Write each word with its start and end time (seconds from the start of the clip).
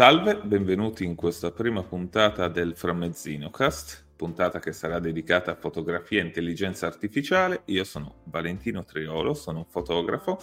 Salve, 0.00 0.40
benvenuti 0.42 1.04
in 1.04 1.14
questa 1.14 1.50
prima 1.50 1.82
puntata 1.82 2.48
del 2.48 2.74
Framezzinocast, 2.74 4.06
puntata 4.16 4.58
che 4.58 4.72
sarà 4.72 4.98
dedicata 4.98 5.50
a 5.50 5.56
fotografia 5.56 6.22
e 6.22 6.24
intelligenza 6.24 6.86
artificiale. 6.86 7.64
Io 7.66 7.84
sono 7.84 8.14
Valentino 8.24 8.82
Triolo, 8.82 9.34
sono 9.34 9.58
un 9.58 9.66
fotografo, 9.68 10.38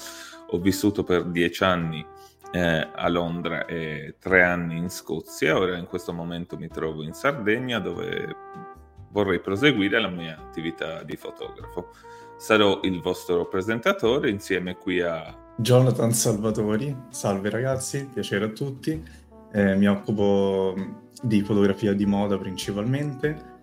ho 0.51 0.59
vissuto 0.59 1.03
per 1.03 1.23
dieci 1.23 1.63
anni 1.63 2.05
eh, 2.51 2.87
a 2.93 3.09
Londra 3.09 3.65
e 3.65 4.17
tre 4.19 4.43
anni 4.43 4.77
in 4.77 4.91
Scozia, 4.91 5.57
ora 5.57 5.75
in 5.75 5.87
questo 5.87 6.13
momento 6.13 6.55
mi 6.55 6.67
trovo 6.67 7.01
in 7.01 7.13
Sardegna 7.13 7.79
dove 7.79 8.35
vorrei 9.09 9.39
proseguire 9.39 9.99
la 9.99 10.09
mia 10.09 10.37
attività 10.37 11.01
di 11.01 11.15
fotografo. 11.15 11.95
Sarò 12.37 12.81
il 12.83 13.01
vostro 13.01 13.47
presentatore 13.47 14.29
insieme 14.29 14.77
qui 14.77 15.01
a 15.01 15.35
Jonathan 15.55 16.13
Salvatori. 16.13 16.95
Salve 17.09 17.49
ragazzi, 17.49 18.07
piacere 18.13 18.45
a 18.45 18.49
tutti. 18.49 19.25
Eh, 19.51 19.75
mi 19.75 19.87
occupo 19.87 20.75
di 21.21 21.41
fotografia 21.41 21.93
di 21.93 22.05
moda 22.05 22.37
principalmente. 22.37 23.55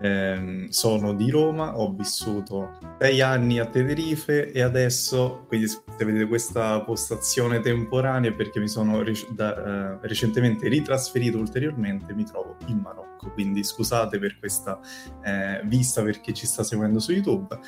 Eh, 0.00 0.66
sono 0.68 1.12
di 1.12 1.28
Roma, 1.28 1.76
ho 1.76 1.92
vissuto 1.92 2.78
sei 3.00 3.20
anni 3.20 3.58
a 3.58 3.66
Tenerife 3.66 4.52
e 4.52 4.60
adesso, 4.60 5.44
quindi 5.48 5.66
se 5.66 5.82
vedete 5.98 6.26
questa 6.26 6.80
postazione 6.82 7.58
temporanea 7.58 8.32
perché 8.32 8.60
mi 8.60 8.68
sono 8.68 9.02
rec- 9.02 9.28
da, 9.32 9.96
uh, 10.00 10.06
recentemente 10.06 10.68
ritrasferito 10.68 11.38
ulteriormente, 11.38 12.14
mi 12.14 12.22
trovo 12.22 12.56
in 12.66 12.78
Marocco, 12.78 13.32
quindi 13.32 13.64
scusate 13.64 14.20
per 14.20 14.38
questa 14.38 14.78
eh, 15.24 15.62
vista 15.64 16.00
per 16.02 16.20
chi 16.20 16.32
ci 16.32 16.46
sta 16.46 16.62
seguendo 16.62 17.00
su 17.00 17.10
YouTube 17.10 17.58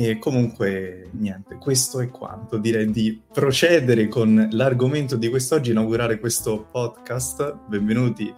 e 0.00 0.16
comunque, 0.20 1.08
niente, 1.10 1.56
questo 1.56 1.98
è 1.98 2.08
quanto. 2.08 2.56
Direi 2.56 2.88
di 2.88 3.20
procedere 3.32 4.06
con 4.06 4.48
l'argomento 4.52 5.16
di 5.16 5.28
quest'oggi, 5.28 5.72
inaugurare 5.72 6.20
questo 6.20 6.68
podcast. 6.70 7.66
Benvenuti 7.66 8.32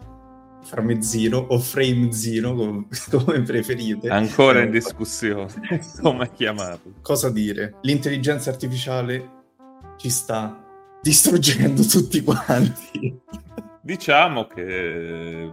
Frame 0.62 1.02
Zero 1.02 1.36
o 1.50 1.58
Frame 1.58 2.12
Zero, 2.12 2.54
come, 2.54 2.86
come 3.12 3.42
preferite. 3.42 4.08
Ancora 4.08 4.62
in 4.62 4.70
discussione, 4.70 5.82
come 6.00 6.24
è 6.24 6.32
chiamato. 6.32 6.94
Cosa 7.02 7.28
dire? 7.28 7.74
L'intelligenza 7.82 8.48
artificiale 8.48 9.30
ci 9.98 10.08
sta 10.08 10.64
distruggendo 11.02 11.82
tutti 11.84 12.22
quanti. 12.22 13.20
Diciamo 13.82 14.46
che 14.46 15.52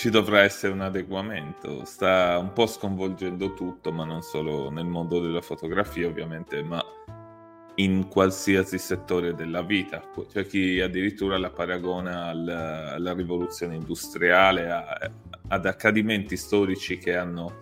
ci 0.00 0.08
dovrà 0.08 0.40
essere 0.40 0.72
un 0.72 0.80
adeguamento. 0.80 1.84
Sta 1.84 2.38
un 2.38 2.54
po' 2.54 2.66
sconvolgendo 2.66 3.52
tutto, 3.52 3.92
ma 3.92 4.06
non 4.06 4.22
solo 4.22 4.70
nel 4.70 4.86
mondo 4.86 5.20
della 5.20 5.42
fotografia, 5.42 6.08
ovviamente, 6.08 6.62
ma 6.62 6.82
in 7.74 8.08
qualsiasi 8.08 8.78
settore 8.78 9.34
della 9.34 9.60
vita. 9.60 10.02
C'è 10.26 10.46
chi 10.46 10.80
addirittura 10.80 11.36
la 11.36 11.50
paragona 11.50 12.28
alla, 12.28 12.94
alla 12.94 13.12
rivoluzione 13.12 13.74
industriale, 13.74 14.70
a, 14.70 15.10
ad 15.48 15.66
accadimenti 15.66 16.38
storici 16.38 16.96
che 16.96 17.14
hanno 17.14 17.58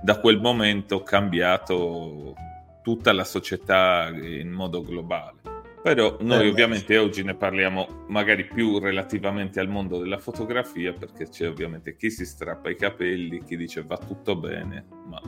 da 0.00 0.18
quel 0.20 0.40
momento 0.40 1.02
cambiato 1.02 2.34
tutta 2.82 3.12
la 3.12 3.24
società 3.24 4.08
in 4.10 4.50
modo 4.50 4.80
globale. 4.80 5.53
Però 5.84 6.16
noi 6.20 6.46
eh, 6.46 6.48
ovviamente 6.48 6.96
oggi 6.96 7.22
ne 7.22 7.34
parliamo 7.34 8.06
magari 8.08 8.46
più 8.46 8.78
relativamente 8.78 9.60
al 9.60 9.68
mondo 9.68 9.98
della 9.98 10.16
fotografia 10.16 10.94
perché 10.94 11.28
c'è 11.28 11.46
ovviamente 11.46 11.94
chi 11.94 12.10
si 12.10 12.24
strappa 12.24 12.70
i 12.70 12.74
capelli, 12.74 13.44
chi 13.44 13.54
dice 13.54 13.82
va 13.82 13.98
tutto 13.98 14.34
bene, 14.34 14.86
ma... 15.06 15.20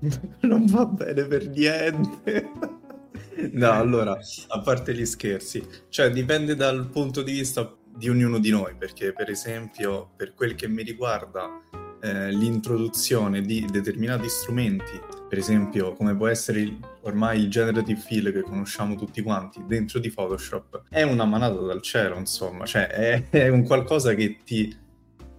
non 0.48 0.64
va 0.64 0.86
bene 0.86 1.26
per 1.26 1.50
niente. 1.50 2.50
no, 3.52 3.70
allora, 3.70 4.18
a 4.46 4.60
parte 4.60 4.94
gli 4.94 5.04
scherzi, 5.04 5.62
cioè 5.90 6.08
dipende 6.08 6.56
dal 6.56 6.88
punto 6.88 7.20
di 7.20 7.32
vista 7.32 7.70
di 7.94 8.08
ognuno 8.08 8.38
di 8.38 8.48
noi, 8.48 8.76
perché 8.78 9.12
per 9.12 9.28
esempio 9.28 10.12
per 10.16 10.32
quel 10.32 10.54
che 10.54 10.68
mi 10.68 10.84
riguarda 10.84 11.60
eh, 12.00 12.30
l'introduzione 12.30 13.42
di 13.42 13.62
determinati 13.70 14.26
strumenti, 14.30 14.98
per 15.28 15.38
esempio 15.38 15.92
come 15.92 16.16
può 16.16 16.26
essere 16.26 16.60
il, 16.60 16.78
ormai 17.02 17.40
il 17.40 17.50
generative 17.50 18.00
fill 18.00 18.32
che 18.32 18.42
conosciamo 18.42 18.94
tutti 18.94 19.22
quanti 19.22 19.62
dentro 19.66 19.98
di 19.98 20.10
Photoshop, 20.10 20.84
è 20.88 21.02
una 21.02 21.24
manata 21.24 21.60
dal 21.60 21.82
cielo, 21.82 22.16
insomma, 22.16 22.64
cioè 22.64 22.86
è, 22.86 23.28
è 23.28 23.48
un 23.48 23.64
qualcosa 23.64 24.14
che 24.14 24.38
ti 24.44 24.74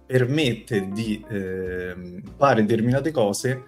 permette 0.06 0.88
di 0.88 1.24
eh, 1.28 2.22
fare 2.36 2.64
determinate 2.64 3.10
cose 3.10 3.64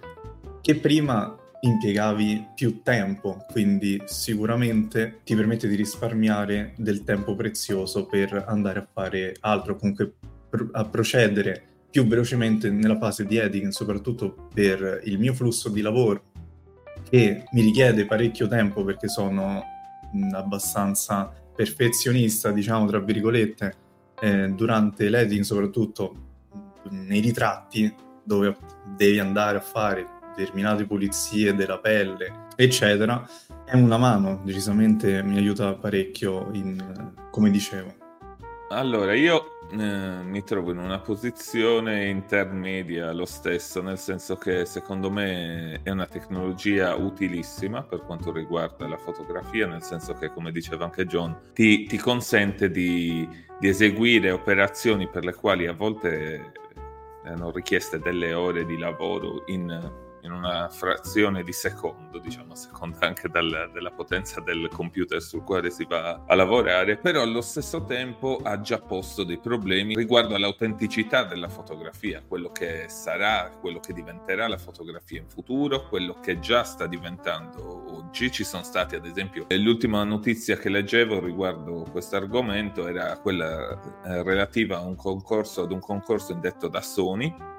che 0.61 0.75
prima 0.75 1.37
impiegavi 1.61 2.47
più 2.55 2.81
tempo, 2.81 3.45
quindi 3.49 4.01
sicuramente 4.05 5.21
ti 5.23 5.35
permette 5.35 5.67
di 5.67 5.75
risparmiare 5.75 6.73
del 6.77 7.03
tempo 7.03 7.35
prezioso 7.35 8.05
per 8.05 8.45
andare 8.47 8.79
a 8.79 8.87
fare 8.91 9.35
altro, 9.39 9.77
comunque 9.77 10.15
a 10.73 10.85
procedere 10.85 11.72
più 11.93 12.07
velocemente 12.07 12.71
nella 12.71 12.97
fase 12.97 13.23
di 13.23 13.37
editing, 13.37 13.71
soprattutto 13.71 14.47
per 14.51 15.01
il 15.03 15.19
mio 15.19 15.35
flusso 15.35 15.69
di 15.69 15.81
lavoro, 15.81 16.23
che 17.07 17.43
mi 17.51 17.61
richiede 17.61 18.07
parecchio 18.07 18.47
tempo 18.47 18.83
perché 18.83 19.07
sono 19.07 19.63
abbastanza 20.31 21.31
perfezionista, 21.55 22.49
diciamo 22.49 22.87
tra 22.87 22.97
virgolette, 22.97 23.75
eh, 24.19 24.49
durante 24.49 25.07
l'editing, 25.07 25.43
soprattutto 25.43 26.15
nei 26.89 27.19
ritratti, 27.19 27.93
dove 28.23 28.57
devi 28.97 29.19
andare 29.19 29.57
a 29.59 29.61
fare 29.61 30.07
determinate 30.35 30.85
pulizie 30.85 31.53
della 31.53 31.77
pelle, 31.77 32.47
eccetera, 32.55 33.23
è 33.65 33.75
una 33.75 33.97
mano, 33.97 34.41
decisamente 34.43 35.21
mi 35.21 35.37
aiuta 35.37 35.75
parecchio 35.75 36.49
in, 36.53 37.13
come 37.29 37.51
dicevo. 37.51 38.01
Allora, 38.75 39.13
io 39.13 39.59
eh, 39.69 39.75
mi 40.23 40.43
trovo 40.43 40.71
in 40.71 40.79
una 40.79 40.97
posizione 40.97 42.07
intermedia 42.07 43.11
lo 43.11 43.25
stesso, 43.25 43.83
nel 43.83 43.99
senso 43.99 44.35
che 44.35 44.65
secondo 44.65 45.11
me 45.11 45.79
è 45.83 45.91
una 45.91 46.07
tecnologia 46.07 46.95
utilissima 46.95 47.83
per 47.83 48.01
quanto 48.01 48.31
riguarda 48.31 48.87
la 48.87 48.97
fotografia, 48.97 49.67
nel 49.67 49.83
senso 49.83 50.13
che, 50.13 50.33
come 50.33 50.51
diceva 50.51 50.85
anche 50.85 51.05
John, 51.05 51.51
ti, 51.53 51.83
ti 51.83 51.97
consente 51.97 52.71
di, 52.71 53.29
di 53.59 53.67
eseguire 53.67 54.31
operazioni 54.31 55.07
per 55.07 55.23
le 55.23 55.35
quali 55.35 55.67
a 55.67 55.73
volte 55.73 56.53
erano 57.23 57.51
richieste 57.51 57.99
delle 57.99 58.33
ore 58.33 58.65
di 58.65 58.79
lavoro 58.79 59.43
in 59.47 60.01
in 60.23 60.31
una 60.31 60.69
frazione 60.69 61.43
di 61.43 61.51
secondo, 61.51 62.17
diciamo 62.19 62.53
a 62.53 62.55
seconda 62.55 63.05
anche 63.05 63.29
dal, 63.29 63.69
della 63.73 63.91
potenza 63.91 64.39
del 64.41 64.69
computer 64.71 65.21
sul 65.21 65.43
quale 65.43 65.69
si 65.69 65.85
va 65.85 66.23
a 66.25 66.35
lavorare, 66.35 66.97
però 66.97 67.21
allo 67.21 67.41
stesso 67.41 67.83
tempo 67.83 68.39
ha 68.41 68.59
già 68.61 68.79
posto 68.79 69.23
dei 69.23 69.37
problemi 69.37 69.95
riguardo 69.95 70.35
all'autenticità 70.35 71.23
della 71.23 71.49
fotografia, 71.49 72.23
quello 72.25 72.51
che 72.51 72.85
sarà, 72.87 73.51
quello 73.59 73.79
che 73.79 73.93
diventerà 73.93 74.47
la 74.47 74.57
fotografia 74.57 75.19
in 75.19 75.27
futuro, 75.27 75.87
quello 75.87 76.19
che 76.21 76.39
già 76.39 76.63
sta 76.63 76.87
diventando 76.87 77.95
oggi. 77.95 78.31
Ci 78.31 78.43
sono 78.43 78.63
stati, 78.63 78.95
ad 78.95 79.05
esempio, 79.05 79.45
l'ultima 79.49 80.03
notizia 80.03 80.55
che 80.55 80.69
leggevo 80.69 81.19
riguardo 81.19 81.85
questo 81.91 82.15
argomento 82.15 82.87
era 82.87 83.17
quella 83.17 83.79
eh, 84.05 84.23
relativa 84.23 84.77
a 84.77 84.81
un 84.81 84.95
concorso, 84.95 85.63
ad 85.63 85.71
un 85.71 85.79
concorso 85.79 86.31
indetto 86.31 86.67
da 86.67 86.81
Sony 86.81 87.51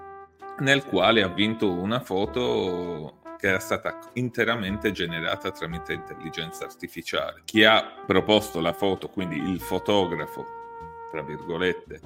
nel 0.61 0.85
quale 0.85 1.23
ha 1.23 1.29
vinto 1.29 1.71
una 1.71 2.01
foto 2.01 3.21
che 3.39 3.49
era 3.49 3.59
stata 3.59 3.99
interamente 4.15 4.93
generata 4.93 5.51
tramite 5.51 5.93
intelligenza 5.93 6.65
artificiale. 6.65 7.43
Chi 7.45 7.65
ha 7.65 8.03
proposto 8.07 8.61
la 8.61 8.73
foto, 8.73 9.09
quindi 9.09 9.37
il 9.37 9.61
fotografo, 9.61 10.47
tra 11.11 11.23
virgolette, 11.23 12.01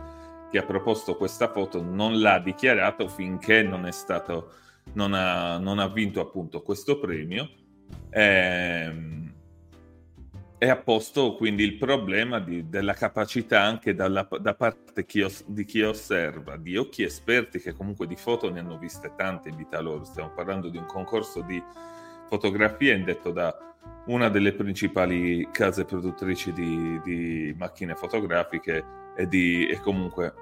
che 0.50 0.58
ha 0.58 0.64
proposto 0.64 1.16
questa 1.16 1.50
foto 1.52 1.82
non 1.82 2.20
l'ha 2.20 2.38
dichiarato 2.38 3.06
finché 3.08 3.62
non 3.62 3.86
è 3.86 3.92
stato, 3.92 4.52
non 4.94 5.12
ha, 5.12 5.58
non 5.58 5.78
ha 5.78 5.88
vinto 5.88 6.20
appunto 6.20 6.62
questo 6.62 6.98
premio. 6.98 7.48
Ehm, 8.10 9.27
e 10.60 10.68
ha 10.68 10.76
posto 10.76 11.36
quindi 11.36 11.62
il 11.62 11.76
problema 11.76 12.40
di, 12.40 12.68
della 12.68 12.92
capacità 12.92 13.62
anche 13.62 13.94
dalla, 13.94 14.26
da 14.40 14.54
parte 14.54 15.06
chi 15.06 15.22
os, 15.22 15.44
di 15.46 15.64
chi 15.64 15.82
osserva, 15.82 16.56
di 16.56 16.76
occhi 16.76 17.04
esperti 17.04 17.60
che 17.60 17.72
comunque 17.74 18.08
di 18.08 18.16
foto 18.16 18.50
ne 18.50 18.58
hanno 18.58 18.76
viste 18.76 19.12
tante 19.16 19.50
in 19.50 19.56
vita 19.56 19.80
loro. 19.80 20.04
Stiamo 20.04 20.30
parlando 20.30 20.68
di 20.68 20.76
un 20.76 20.86
concorso 20.86 21.42
di 21.42 21.62
fotografia 22.26 22.94
indetto 22.94 23.30
da 23.30 23.56
una 24.06 24.28
delle 24.28 24.52
principali 24.52 25.48
case 25.52 25.84
produttrici 25.84 26.52
di, 26.52 27.00
di 27.04 27.54
macchine 27.56 27.94
fotografiche 27.94 28.84
e, 29.16 29.28
di, 29.28 29.68
e 29.68 29.78
comunque 29.78 30.34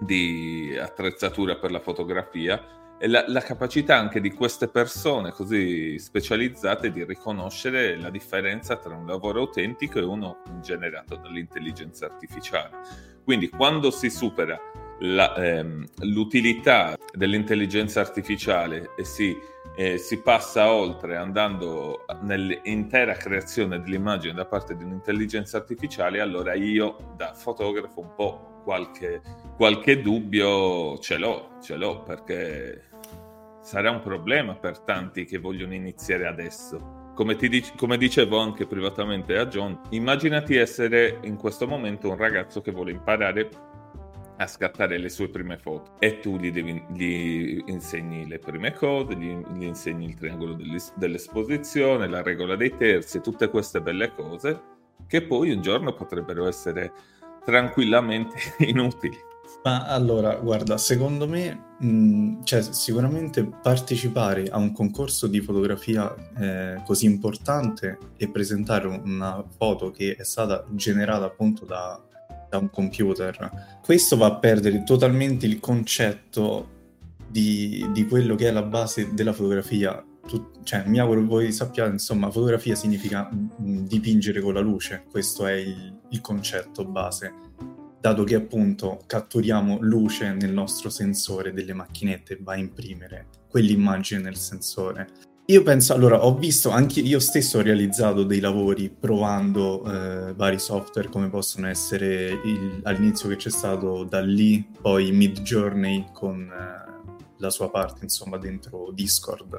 di 0.00 0.76
attrezzatura 0.78 1.56
per 1.56 1.70
la 1.70 1.80
fotografia 1.80 2.77
la, 3.00 3.24
la, 3.26 3.40
capacità 3.40 3.96
anche 3.96 4.20
di 4.20 4.32
queste 4.32 4.68
persone 4.68 5.30
così 5.30 5.98
specializzate 5.98 6.90
di 6.90 7.04
riconoscere 7.04 7.96
la 7.96 8.10
differenza 8.10 8.76
tra 8.76 8.94
un 8.94 9.06
lavoro 9.06 9.40
autentico 9.40 9.98
e 9.98 10.02
uno 10.02 10.42
generato 10.60 11.16
dall'intelligenza 11.16 12.06
artificiale. 12.06 12.76
Quindi 13.22 13.48
quando 13.48 13.90
si 13.90 14.10
supera 14.10 14.58
la, 15.00 15.34
ehm, 15.36 15.86
l'utilità 16.00 16.96
dell'intelligenza 17.12 18.00
artificiale 18.00 18.90
e 18.96 19.04
si 19.04 19.36
eh, 19.78 19.96
si 19.96 20.20
passa 20.22 20.72
oltre 20.72 21.16
andando 21.16 22.04
nell'intera 22.22 23.12
creazione 23.14 23.80
dell'immagine 23.80 24.34
da 24.34 24.44
parte 24.44 24.74
di 24.76 24.82
un'intelligenza 24.82 25.56
artificiale, 25.56 26.20
allora 26.20 26.54
io 26.54 27.14
da 27.16 27.32
fotografo 27.32 28.00
un 28.00 28.12
po' 28.16 28.60
qualche, 28.64 29.22
qualche 29.56 30.02
dubbio 30.02 30.98
ce 30.98 31.16
l'ho, 31.16 31.58
ce 31.62 31.76
l'ho 31.76 32.02
perché 32.02 32.87
sarà 33.68 33.90
un 33.90 34.00
problema 34.00 34.54
per 34.54 34.78
tanti 34.78 35.26
che 35.26 35.36
vogliono 35.36 35.74
iniziare 35.74 36.26
adesso. 36.26 37.12
Come, 37.14 37.36
dic- 37.36 37.76
come, 37.76 37.98
dicevo 37.98 38.38
anche 38.38 38.66
privatamente 38.66 39.36
a 39.36 39.44
John, 39.44 39.78
immaginati 39.90 40.56
essere 40.56 41.18
in 41.24 41.36
questo 41.36 41.66
momento 41.66 42.08
un 42.08 42.16
ragazzo 42.16 42.62
che 42.62 42.70
vuole 42.70 42.92
imparare 42.92 43.50
a 44.38 44.46
scattare 44.46 44.96
le 44.96 45.10
sue 45.10 45.28
prime 45.28 45.58
foto 45.58 45.96
e 45.98 46.18
tu 46.18 46.38
gli, 46.38 46.50
devi, 46.50 46.82
gli 46.94 47.62
insegni 47.66 48.26
le 48.26 48.38
prime 48.38 48.72
cose, 48.72 49.14
gli, 49.16 49.36
gli 49.52 49.64
insegni 49.64 50.06
il 50.06 50.14
triangolo 50.14 50.56
dell'esposizione, 50.94 52.08
la 52.08 52.22
regola 52.22 52.56
dei 52.56 52.74
terzi, 52.74 53.20
tutte 53.20 53.50
queste 53.50 53.82
belle 53.82 54.14
cose 54.14 54.76
che 55.06 55.20
poi 55.20 55.50
un 55.50 55.60
giorno 55.60 55.92
potrebbero 55.92 56.46
essere 56.46 56.90
tranquillamente 57.44 58.38
inutili. 58.64 59.27
Ma 59.68 59.84
allora, 59.84 60.34
guarda, 60.36 60.78
secondo 60.78 61.28
me, 61.28 61.74
mh, 61.78 62.42
cioè, 62.42 62.62
sicuramente 62.62 63.44
partecipare 63.44 64.44
a 64.48 64.56
un 64.56 64.72
concorso 64.72 65.26
di 65.26 65.42
fotografia 65.42 66.14
eh, 66.38 66.82
così 66.86 67.04
importante 67.04 67.98
e 68.16 68.30
presentare 68.30 68.86
una 68.86 69.44
foto 69.58 69.90
che 69.90 70.16
è 70.16 70.24
stata 70.24 70.64
generata 70.70 71.26
appunto 71.26 71.66
da 71.66 72.02
da 72.48 72.56
un 72.56 72.70
computer. 72.70 73.78
Questo 73.82 74.16
va 74.16 74.26
a 74.26 74.36
perdere 74.36 74.82
totalmente 74.82 75.44
il 75.44 75.60
concetto 75.60 76.76
di, 77.28 77.86
di 77.92 78.06
quello 78.06 78.36
che 78.36 78.48
è 78.48 78.50
la 78.50 78.62
base 78.62 79.12
della 79.12 79.34
fotografia. 79.34 80.02
Tu, 80.26 80.52
cioè, 80.62 80.84
mi 80.86 80.98
auguro 80.98 81.20
che 81.20 81.26
voi 81.26 81.52
sappiate, 81.52 81.90
insomma, 81.90 82.30
fotografia 82.30 82.74
significa 82.74 83.28
mm, 83.30 83.84
dipingere 83.84 84.40
con 84.40 84.54
la 84.54 84.60
luce, 84.60 85.04
questo 85.10 85.46
è 85.46 85.52
il, 85.52 85.94
il 86.08 86.20
concetto 86.22 86.86
base, 86.86 87.34
dato 88.00 88.24
che 88.24 88.34
appunto 88.34 89.00
catturiamo 89.06 89.78
luce 89.80 90.32
nel 90.32 90.52
nostro 90.52 90.88
sensore 90.88 91.52
delle 91.52 91.72
macchinette 91.72 92.38
va 92.40 92.52
a 92.52 92.56
imprimere 92.56 93.26
quell'immagine 93.48 94.20
nel 94.20 94.36
sensore. 94.36 95.08
Io 95.50 95.62
penso, 95.62 95.94
allora, 95.94 96.26
ho 96.26 96.36
visto, 96.36 96.68
anche 96.68 97.00
io 97.00 97.18
stesso 97.18 97.56
ho 97.56 97.62
realizzato 97.62 98.22
dei 98.22 98.38
lavori 98.38 98.90
provando 98.90 99.82
eh, 99.82 100.34
vari 100.34 100.58
software 100.58 101.08
come 101.08 101.30
possono 101.30 101.68
essere 101.68 102.26
il, 102.44 102.80
all'inizio 102.82 103.30
che 103.30 103.36
c'è 103.36 103.48
stato 103.48 104.04
da 104.04 104.20
lì, 104.20 104.68
poi 104.78 105.10
Mid 105.10 105.40
Journey 105.40 106.04
con 106.12 106.42
eh, 106.42 107.12
la 107.38 107.48
sua 107.48 107.70
parte, 107.70 108.00
insomma, 108.02 108.36
dentro 108.36 108.90
Discord. 108.92 109.58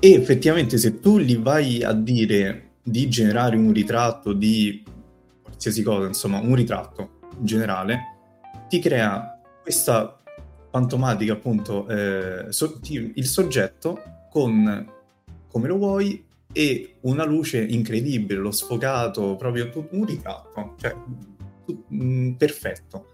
E 0.00 0.12
effettivamente 0.12 0.76
se 0.76 0.98
tu 0.98 1.18
gli 1.18 1.38
vai 1.38 1.84
a 1.84 1.92
dire 1.92 2.70
di 2.82 3.08
generare 3.08 3.56
un 3.56 3.72
ritratto 3.72 4.32
di 4.32 4.82
qualsiasi 5.58 5.82
cosa, 5.82 6.06
insomma, 6.06 6.38
un 6.38 6.54
ritratto 6.54 7.10
in 7.36 7.44
generale, 7.44 8.00
ti 8.68 8.78
crea 8.78 9.40
questa 9.60 10.20
fantomatica, 10.70 11.32
appunto, 11.32 11.88
eh, 11.88 12.46
so, 12.52 12.78
ti, 12.78 13.12
il 13.16 13.26
soggetto 13.26 14.00
con 14.30 14.96
come 15.50 15.68
lo 15.68 15.76
vuoi 15.76 16.24
e 16.52 16.98
una 17.00 17.24
luce 17.24 17.60
incredibile, 17.60 18.38
lo 18.38 18.52
sfocato, 18.52 19.34
proprio 19.34 19.70
un 19.90 20.04
ritratto, 20.04 20.74
cioè 20.78 20.94
mh, 21.66 22.04
mm, 22.04 22.32
perfetto. 22.32 23.06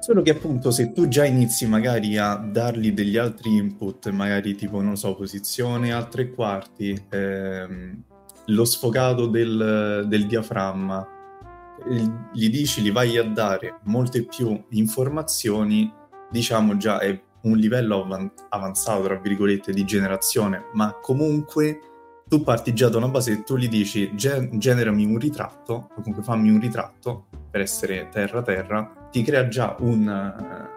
Solo 0.00 0.22
che 0.22 0.30
appunto 0.30 0.70
se 0.70 0.92
tu 0.92 1.06
già 1.08 1.24
inizi 1.24 1.66
magari 1.66 2.16
a 2.16 2.34
dargli 2.34 2.92
degli 2.92 3.16
altri 3.16 3.54
input, 3.54 4.10
magari 4.10 4.56
tipo, 4.56 4.80
non 4.80 4.96
so, 4.96 5.14
posizione 5.14 5.92
a 5.92 6.04
tre 6.04 6.30
quarti, 6.30 7.00
ehm, 7.10 8.02
lo 8.52 8.64
sfocato 8.64 9.26
del, 9.26 10.04
del 10.06 10.26
diaframma, 10.26 11.06
gli 12.32 12.50
dici, 12.50 12.82
gli 12.82 12.92
vai 12.92 13.16
a 13.16 13.24
dare 13.24 13.80
molte 13.84 14.24
più 14.24 14.64
informazioni, 14.70 15.92
diciamo 16.30 16.76
già 16.76 16.98
è 16.98 17.18
un 17.42 17.56
livello 17.56 18.06
avanzato, 18.50 19.02
tra 19.02 19.16
virgolette, 19.16 19.72
di 19.72 19.84
generazione, 19.84 20.66
ma 20.74 20.98
comunque 21.00 21.80
tu 22.28 22.42
parti 22.42 22.74
già 22.74 22.88
da 22.88 22.98
una 22.98 23.08
base 23.08 23.32
e 23.32 23.42
tu 23.42 23.56
gli 23.56 23.68
dici 23.68 24.14
gen- 24.14 24.58
generami 24.58 25.04
un 25.04 25.18
ritratto, 25.18 25.72
o 25.72 25.94
comunque 25.94 26.22
fammi 26.22 26.50
un 26.50 26.60
ritratto 26.60 27.26
per 27.50 27.62
essere 27.62 28.08
terra-terra, 28.10 29.08
ti 29.10 29.22
crea 29.22 29.48
già 29.48 29.74
un, 29.80 30.68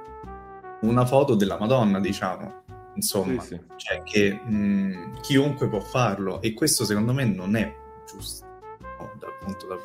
una 0.82 1.06
foto 1.06 1.36
della 1.36 1.58
Madonna, 1.60 2.00
diciamo. 2.00 2.63
Insomma, 2.96 3.42
sì, 3.42 3.56
sì. 3.56 3.62
Cioè 3.76 4.04
che 4.04 4.34
mh, 4.34 5.22
chiunque 5.22 5.68
può 5.68 5.80
farlo 5.80 6.42
e 6.42 6.54
questo 6.54 6.86
secondo 6.86 7.14
me 7.14 7.26
non 7.26 7.56
è 7.56 7.74
giusto 8.08 8.46
no, 8.80 9.12
dal 9.18 9.38
punto 9.40 9.68
da 9.68 9.78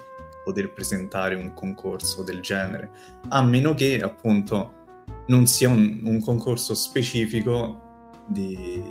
poter 0.44 0.72
presentare 0.72 1.34
un 1.34 1.52
concorso 1.52 2.22
del 2.22 2.40
genere, 2.40 2.90
a 3.28 3.42
meno 3.42 3.74
che 3.74 4.00
appunto 4.00 4.76
non 5.26 5.46
sia 5.46 5.68
un, 5.68 6.00
un 6.04 6.20
concorso 6.20 6.74
specifico 6.74 8.14
di, 8.26 8.82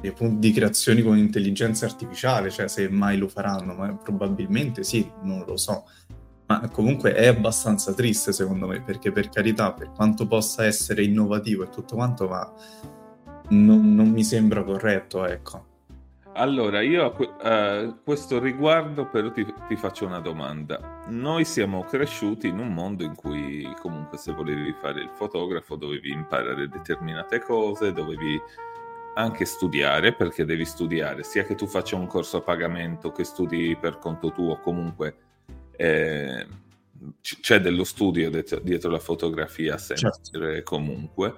di, 0.00 0.12
di, 0.38 0.52
creazioni 0.52 1.02
con 1.02 1.18
intelligenza 1.18 1.84
artificiale, 1.84 2.50
cioè 2.50 2.68
se 2.68 2.88
mai 2.88 3.18
lo 3.18 3.28
faranno, 3.28 3.74
ma 3.74 3.94
probabilmente 3.94 4.84
sì, 4.84 5.10
non 5.22 5.44
lo 5.46 5.56
so. 5.56 5.84
Ma 6.48 6.66
comunque 6.70 7.12
è 7.12 7.26
abbastanza 7.26 7.92
triste 7.92 8.32
secondo 8.32 8.66
me, 8.66 8.80
perché 8.80 9.12
per 9.12 9.28
carità, 9.28 9.72
per 9.72 9.92
quanto 9.92 10.26
possa 10.26 10.64
essere 10.64 11.04
innovativo 11.04 11.62
e 11.62 11.68
tutto 11.68 11.94
quanto, 11.94 12.26
ma 12.26 12.50
non, 13.50 13.94
non 13.94 14.08
mi 14.08 14.24
sembra 14.24 14.64
corretto, 14.64 15.26
ecco. 15.26 15.66
Allora, 16.32 16.80
io 16.80 17.04
a 17.04 17.84
uh, 17.84 18.02
questo 18.02 18.38
riguardo 18.38 19.06
però 19.06 19.30
ti, 19.30 19.44
ti, 19.66 19.76
faccio 19.76 20.06
una 20.06 20.20
domanda. 20.20 21.02
Noi 21.08 21.44
siamo 21.44 21.82
cresciuti 21.82 22.46
in 22.46 22.60
un 22.60 22.72
mondo 22.72 23.02
in 23.02 23.14
cui 23.14 23.68
comunque 23.80 24.18
se 24.18 24.32
volevi 24.32 24.72
fare 24.80 25.00
il 25.00 25.10
fotografo 25.12 25.76
dovevi 25.76 26.12
imparare 26.12 26.68
determinate 26.68 27.40
cose, 27.40 27.92
dovevi 27.92 28.40
anche 29.16 29.44
studiare 29.44 30.14
perché 30.14 30.44
devi 30.44 30.64
studiare, 30.64 31.24
sia 31.24 31.42
che 31.42 31.56
tu 31.56 31.66
faccia 31.66 31.96
un 31.96 32.06
corso 32.06 32.36
a 32.36 32.42
pagamento, 32.42 33.10
che 33.10 33.24
studi 33.24 33.76
per 33.76 33.98
conto 33.98 34.30
tuo, 34.30 34.60
comunque 34.60 35.27
eh, 35.78 36.46
c'è 37.20 37.60
dello 37.60 37.84
studio 37.84 38.28
dietro, 38.30 38.58
dietro 38.60 38.90
la 38.90 38.98
fotografia 38.98 39.78
sempre 39.78 40.10
certo. 40.30 40.62
comunque. 40.64 41.34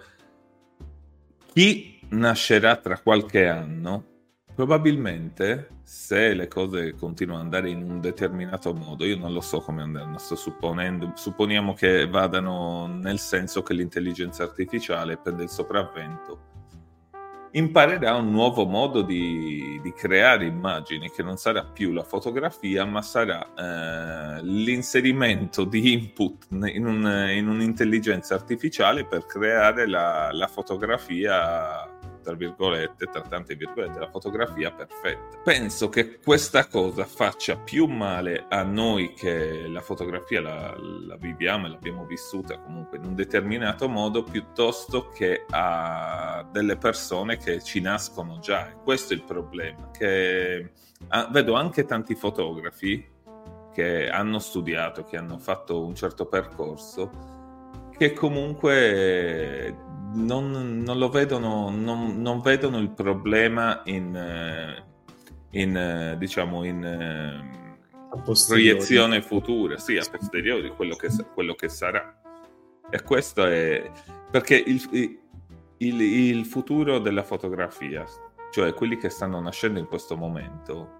Chi 1.52 2.00
nascerà 2.08 2.76
tra 2.76 2.98
qualche 2.98 3.46
anno 3.46 4.10
Probabilmente, 4.60 5.68
se 5.84 6.34
le 6.34 6.46
cose 6.46 6.94
continuano 6.94 7.40
ad 7.40 7.46
andare 7.46 7.70
in 7.70 7.82
un 7.82 7.98
determinato 7.98 8.74
modo, 8.74 9.06
io 9.06 9.16
non 9.16 9.32
lo 9.32 9.40
so 9.40 9.60
come 9.60 9.80
andranno, 9.80 10.18
sto 10.18 10.34
supponendo, 10.34 11.12
supponiamo 11.14 11.72
che 11.72 12.06
vadano 12.06 12.86
nel 12.86 13.18
senso 13.18 13.62
che 13.62 13.72
l'intelligenza 13.72 14.42
artificiale 14.42 15.16
prende 15.16 15.44
il 15.44 15.48
sopravvento, 15.48 16.49
imparerà 17.52 18.14
un 18.14 18.30
nuovo 18.30 18.64
modo 18.64 19.02
di, 19.02 19.80
di 19.82 19.92
creare 19.92 20.46
immagini, 20.46 21.10
che 21.10 21.22
non 21.22 21.36
sarà 21.36 21.64
più 21.64 21.92
la 21.92 22.04
fotografia, 22.04 22.84
ma 22.84 23.02
sarà 23.02 23.46
eh, 23.54 24.42
l'inserimento 24.42 25.64
di 25.64 25.92
input 25.92 26.46
in, 26.50 26.86
un, 26.86 27.28
in, 27.30 27.48
un'intelligenza 27.48 28.34
artificiale 28.34 29.04
per 29.04 29.26
creare 29.26 29.86
la, 29.86 30.30
la 30.32 30.46
fotografia 30.46 31.98
tra 32.20 32.34
virgolette, 32.34 33.06
tra 33.06 33.22
tante 33.22 33.54
virgolette, 33.54 33.98
la 33.98 34.10
fotografia 34.10 34.70
perfetta. 34.70 35.38
Penso 35.42 35.88
che 35.88 36.18
questa 36.18 36.66
cosa 36.66 37.04
faccia 37.04 37.56
più 37.56 37.86
male 37.86 38.46
a 38.48 38.62
noi 38.62 39.12
che 39.14 39.66
la 39.66 39.80
fotografia 39.80 40.40
la, 40.40 40.74
la 40.78 41.16
viviamo 41.16 41.66
e 41.66 41.70
l'abbiamo 41.70 42.04
vissuta 42.04 42.58
comunque 42.58 42.98
in 42.98 43.04
un 43.04 43.14
determinato 43.14 43.88
modo, 43.88 44.22
piuttosto 44.22 45.08
che 45.08 45.44
a 45.50 46.46
delle 46.50 46.76
persone 46.76 47.36
che 47.36 47.62
ci 47.62 47.80
nascono 47.80 48.38
già. 48.38 48.70
E 48.70 48.76
questo 48.82 49.12
è 49.12 49.16
il 49.16 49.24
problema, 49.24 49.90
che 49.90 50.72
ah, 51.08 51.28
vedo 51.30 51.54
anche 51.54 51.84
tanti 51.84 52.14
fotografi 52.14 53.18
che 53.72 54.08
hanno 54.10 54.38
studiato, 54.38 55.04
che 55.04 55.16
hanno 55.16 55.38
fatto 55.38 55.84
un 55.84 55.94
certo 55.94 56.26
percorso, 56.26 57.38
che 58.00 58.14
comunque 58.14 59.76
non, 60.14 60.80
non 60.82 60.96
lo 60.96 61.10
vedono, 61.10 61.68
non, 61.68 62.22
non, 62.22 62.40
vedono 62.40 62.78
il 62.78 62.88
problema 62.92 63.82
in, 63.84 64.82
in 65.50 66.16
diciamo, 66.18 66.64
in 66.64 67.44
proiezione 68.48 69.20
futura, 69.20 69.76
sì, 69.76 69.98
a 69.98 70.04
posteriori, 70.10 70.70
quello 70.70 70.96
che, 70.96 71.10
quello 71.34 71.54
che 71.54 71.68
sarà. 71.68 72.18
E 72.88 73.02
questo 73.02 73.44
è 73.44 73.90
perché 74.30 74.56
il, 74.56 74.80
il, 75.76 76.00
il 76.00 76.46
futuro 76.46 77.00
della 77.00 77.22
fotografia, 77.22 78.06
cioè 78.50 78.72
quelli 78.72 78.96
che 78.96 79.10
stanno 79.10 79.38
nascendo 79.42 79.78
in 79.78 79.86
questo 79.86 80.16
momento, 80.16 80.96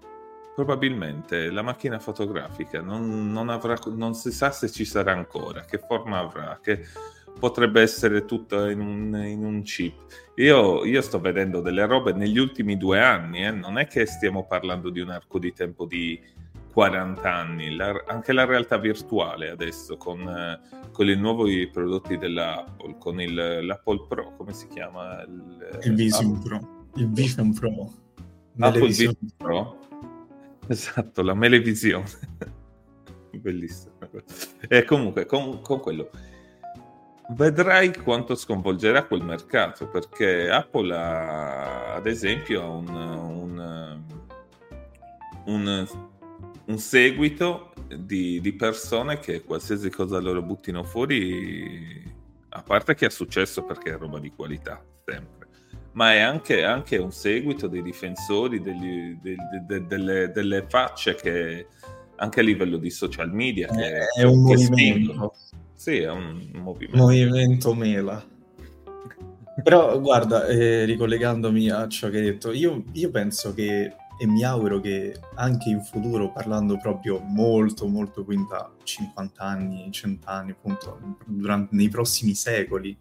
probabilmente 0.61 1.49
la 1.49 1.63
macchina 1.63 1.97
fotografica 1.97 2.81
non, 2.81 3.31
non, 3.31 3.49
avrà, 3.49 3.75
non 3.95 4.13
si 4.13 4.31
sa 4.31 4.51
se 4.51 4.69
ci 4.69 4.85
sarà 4.85 5.11
ancora, 5.11 5.61
che 5.61 5.79
forma 5.79 6.19
avrà, 6.19 6.59
che 6.61 6.85
potrebbe 7.39 7.81
essere 7.81 8.25
tutto 8.25 8.67
in 8.69 8.79
un, 8.79 9.15
in 9.25 9.43
un 9.43 9.63
chip. 9.63 9.95
Io, 10.35 10.85
io, 10.85 11.01
sto 11.01 11.19
vedendo 11.19 11.61
delle 11.61 11.87
robe 11.87 12.13
negli 12.13 12.37
ultimi 12.37 12.77
due 12.77 13.01
anni, 13.01 13.43
eh? 13.43 13.49
non 13.49 13.79
è 13.79 13.87
che 13.87 14.05
stiamo 14.05 14.45
parlando 14.45 14.91
di 14.91 14.99
un 14.99 15.09
arco 15.09 15.39
di 15.39 15.51
tempo 15.51 15.85
di 15.85 16.19
40 16.71 17.33
anni, 17.33 17.75
la, 17.75 18.03
anche 18.05 18.31
la 18.31 18.45
realtà 18.45 18.77
virtuale 18.77 19.49
adesso 19.49 19.97
con, 19.97 20.21
eh, 20.21 20.59
con 20.91 21.09
i 21.09 21.15
nuovi 21.15 21.67
prodotti 21.69 22.19
dell'Apple, 22.19 22.97
con 22.99 23.19
il, 23.19 23.65
l'Apple 23.65 24.05
Pro, 24.07 24.35
come 24.37 24.53
si 24.53 24.67
chiama? 24.67 25.23
Il, 25.23 25.79
il 25.85 25.95
Vision 25.95 26.35
Apple. 26.35 26.47
Pro. 26.47 26.85
Il 26.97 27.11
Vision 27.11 27.51
Pro. 27.51 27.91
Apple 28.59 28.87
Vision 28.87 29.15
Pro. 29.37 29.80
Esatto, 30.71 31.21
la 31.21 31.33
Melevisione. 31.33 32.05
Bellissimo. 33.31 33.95
E 34.69 34.85
comunque, 34.85 35.25
con, 35.25 35.61
con 35.61 35.79
quello 35.81 36.09
vedrai 37.35 37.93
quanto 37.95 38.35
sconvolgerà 38.35 39.05
quel 39.05 39.23
mercato 39.23 39.87
perché 39.87 40.49
Apple 40.49 40.93
ha 40.93 41.93
ad 41.95 42.05
esempio 42.05 42.69
un, 42.69 42.89
un, 42.89 44.03
un, 45.45 45.87
un 46.65 46.77
seguito 46.77 47.73
di, 47.87 48.41
di, 48.41 48.53
persone 48.53 49.19
che 49.19 49.43
qualsiasi 49.43 49.89
cosa 49.89 50.19
loro 50.19 50.41
buttino 50.41 50.83
fuori 50.83 52.03
a 52.49 52.61
parte 52.63 52.95
che 52.95 53.05
ha 53.05 53.09
successo 53.09 53.63
perché 53.63 53.93
è 53.93 53.97
roba 53.97 54.19
di 54.19 54.31
qualità 54.31 54.83
sempre 55.05 55.47
ma 55.93 56.13
è 56.13 56.19
anche, 56.19 56.63
anche 56.63 56.97
un 56.97 57.11
seguito 57.11 57.67
dei 57.67 57.81
difensori 57.81 58.61
degli, 58.61 59.17
de, 59.21 59.35
de, 59.65 59.85
delle, 59.85 60.31
delle, 60.31 60.65
facce 60.67 61.15
che 61.15 61.67
anche 62.15 62.39
a 62.39 62.43
livello 62.43 62.77
di 62.77 62.89
social 62.89 63.33
media 63.33 63.67
che, 63.67 64.05
è 64.15 64.23
un 64.23 64.45
che 64.45 64.55
movimento 64.55 64.73
spingono 64.75 65.33
sì, 65.81 65.97
è 65.97 66.11
un 66.11 66.47
movimento. 66.53 66.97
Movimento 66.97 67.73
mela. 67.73 68.23
Però 69.63 69.99
guarda, 69.99 70.45
eh, 70.45 70.85
ricollegandomi 70.85 71.71
a 71.71 71.87
ciò 71.87 72.09
che 72.09 72.17
hai 72.17 72.23
detto, 72.23 72.51
io, 72.51 72.83
io, 72.91 73.09
penso 73.09 73.51
che 73.55 73.95
e 74.19 74.27
mi 74.27 74.43
auguro 74.43 74.79
che 74.79 75.19
anche 75.37 75.69
in 75.69 75.81
futuro, 75.81 76.31
parlando 76.31 76.77
proprio 76.77 77.17
molto, 77.17 77.87
molto 77.87 78.23
più 78.23 78.37
in 78.37 78.45
50 78.83 79.43
anni, 79.43 79.91
100 79.91 80.29
anni, 80.29 80.51
appunto, 80.51 81.17
durante, 81.25 81.75
nei 81.75 81.89
prossimi 81.89 82.35
secoli, 82.35 82.95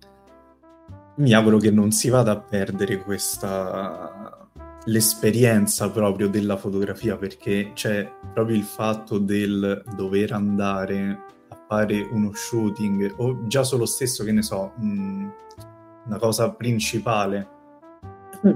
mi 1.20 1.32
auguro 1.32 1.58
che 1.58 1.70
non 1.70 1.90
si 1.90 2.08
vada 2.08 2.32
a 2.32 2.38
perdere 2.38 2.98
questa 2.98 4.48
l'esperienza 4.84 5.90
proprio 5.90 6.28
della 6.28 6.56
fotografia 6.56 7.16
perché 7.16 7.72
c'è 7.74 8.10
proprio 8.32 8.56
il 8.56 8.62
fatto 8.62 9.18
del 9.18 9.84
dover 9.94 10.32
andare 10.32 11.28
fare 11.70 12.00
uno 12.10 12.32
shooting 12.34 13.14
o 13.18 13.46
già 13.46 13.62
solo 13.62 13.86
stesso, 13.86 14.24
che 14.24 14.32
ne 14.32 14.42
so, 14.42 14.72
mh, 14.76 14.84
mm, 14.84 15.28
una 16.06 16.18
cosa 16.18 16.50
principale, 16.50 17.46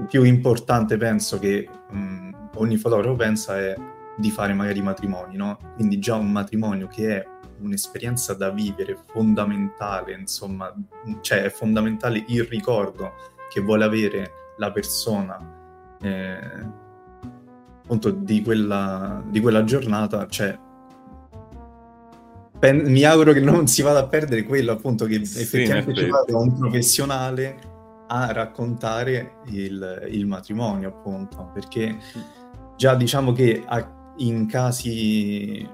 più 0.09 0.23
importante 0.23 0.97
penso 0.97 1.39
che 1.39 1.65
mh, 1.91 1.97
mm, 1.97 2.33
ogni 2.55 2.75
fotografo 2.75 3.15
pensa 3.15 3.57
è 3.57 3.73
di 4.17 4.29
fare 4.31 4.53
magari 4.53 4.81
matrimoni, 4.81 5.37
no? 5.37 5.57
Quindi 5.75 5.97
già 5.99 6.15
un 6.15 6.29
matrimonio 6.29 6.87
che 6.87 7.17
è 7.17 7.25
un'esperienza 7.59 8.33
da 8.33 8.49
vivere 8.49 8.97
fondamentale, 9.11 10.13
insomma, 10.13 10.73
cioè 11.21 11.43
è 11.43 11.49
fondamentale 11.49 12.23
il 12.27 12.43
ricordo 12.43 13.13
che 13.49 13.61
vuole 13.61 13.83
avere 13.83 14.31
la 14.57 14.71
persona 14.71 15.37
eh, 16.01 16.39
appunto 17.83 18.09
di 18.11 18.41
quella, 18.41 19.23
di 19.27 19.39
quella 19.39 19.63
giornata, 19.63 20.27
cioè 20.27 20.57
pen- 22.59 22.91
mi 22.91 23.03
auguro 23.03 23.33
che 23.33 23.41
non 23.41 23.67
si 23.67 23.81
vada 23.81 23.99
a 23.99 24.07
perdere 24.07 24.43
quello 24.43 24.71
appunto 24.71 25.05
che 25.05 25.23
sì, 25.25 25.41
effettivamente 25.41 25.93
ci 25.93 26.07
vada 26.07 26.37
un 26.37 26.57
professionale 26.57 27.73
a 28.07 28.31
raccontare 28.31 29.37
il, 29.47 30.07
il, 30.11 30.27
matrimonio 30.27 30.89
appunto 30.89 31.49
perché 31.53 31.97
già 32.75 32.95
diciamo 32.95 33.31
che 33.31 33.63
a, 33.65 34.13
in 34.17 34.47
casi 34.47 35.67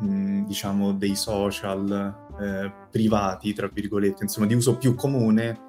mh, 0.00 0.44
diciamo 0.44 0.92
dei 0.92 1.14
social 1.14 2.14
eh, 2.40 2.72
privati 2.90 3.52
tra 3.52 3.68
virgolette 3.72 4.22
insomma 4.22 4.46
di 4.46 4.54
uso 4.54 4.76
più 4.76 4.94
comune 4.94 5.60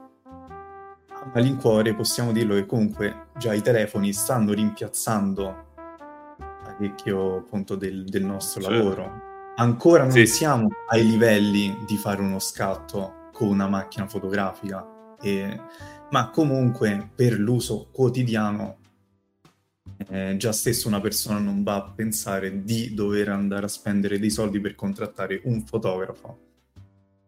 a 1.09 1.31
malincuore 1.33 1.95
possiamo 1.95 2.31
dirlo 2.31 2.55
che 2.55 2.65
comunque 2.65 3.27
già 3.37 3.53
i 3.53 3.61
telefoni 3.61 4.13
stanno 4.13 4.53
rimpiazzando 4.53 5.67
parecchio 6.63 7.37
appunto 7.37 7.75
del, 7.75 8.05
del 8.05 8.25
nostro 8.25 8.61
certo. 8.61 8.77
lavoro 8.77 9.21
ancora 9.57 10.03
non 10.03 10.11
sì. 10.11 10.25
siamo 10.25 10.67
ai 10.89 11.05
livelli 11.05 11.77
di 11.85 11.97
fare 11.97 12.21
uno 12.21 12.39
scatto 12.39 13.17
con 13.39 13.47
una 13.47 13.69
macchina 13.69 14.05
fotografica, 14.05 14.85
e... 15.21 15.61
ma 16.09 16.29
comunque 16.29 17.09
per 17.15 17.39
l'uso 17.39 17.87
quotidiano 17.89 18.78
eh, 20.07 20.35
già 20.37 20.51
stesso 20.51 20.87
una 20.87 21.01
persona 21.01 21.39
non 21.39 21.63
va 21.63 21.75
a 21.75 21.91
pensare 21.93 22.63
di 22.63 22.93
dover 22.93 23.29
andare 23.29 23.65
a 23.65 23.69
spendere 23.69 24.19
dei 24.19 24.29
soldi 24.29 24.59
per 24.59 24.75
contrattare 24.75 25.41
un 25.43 25.65
fotografo 25.65 26.47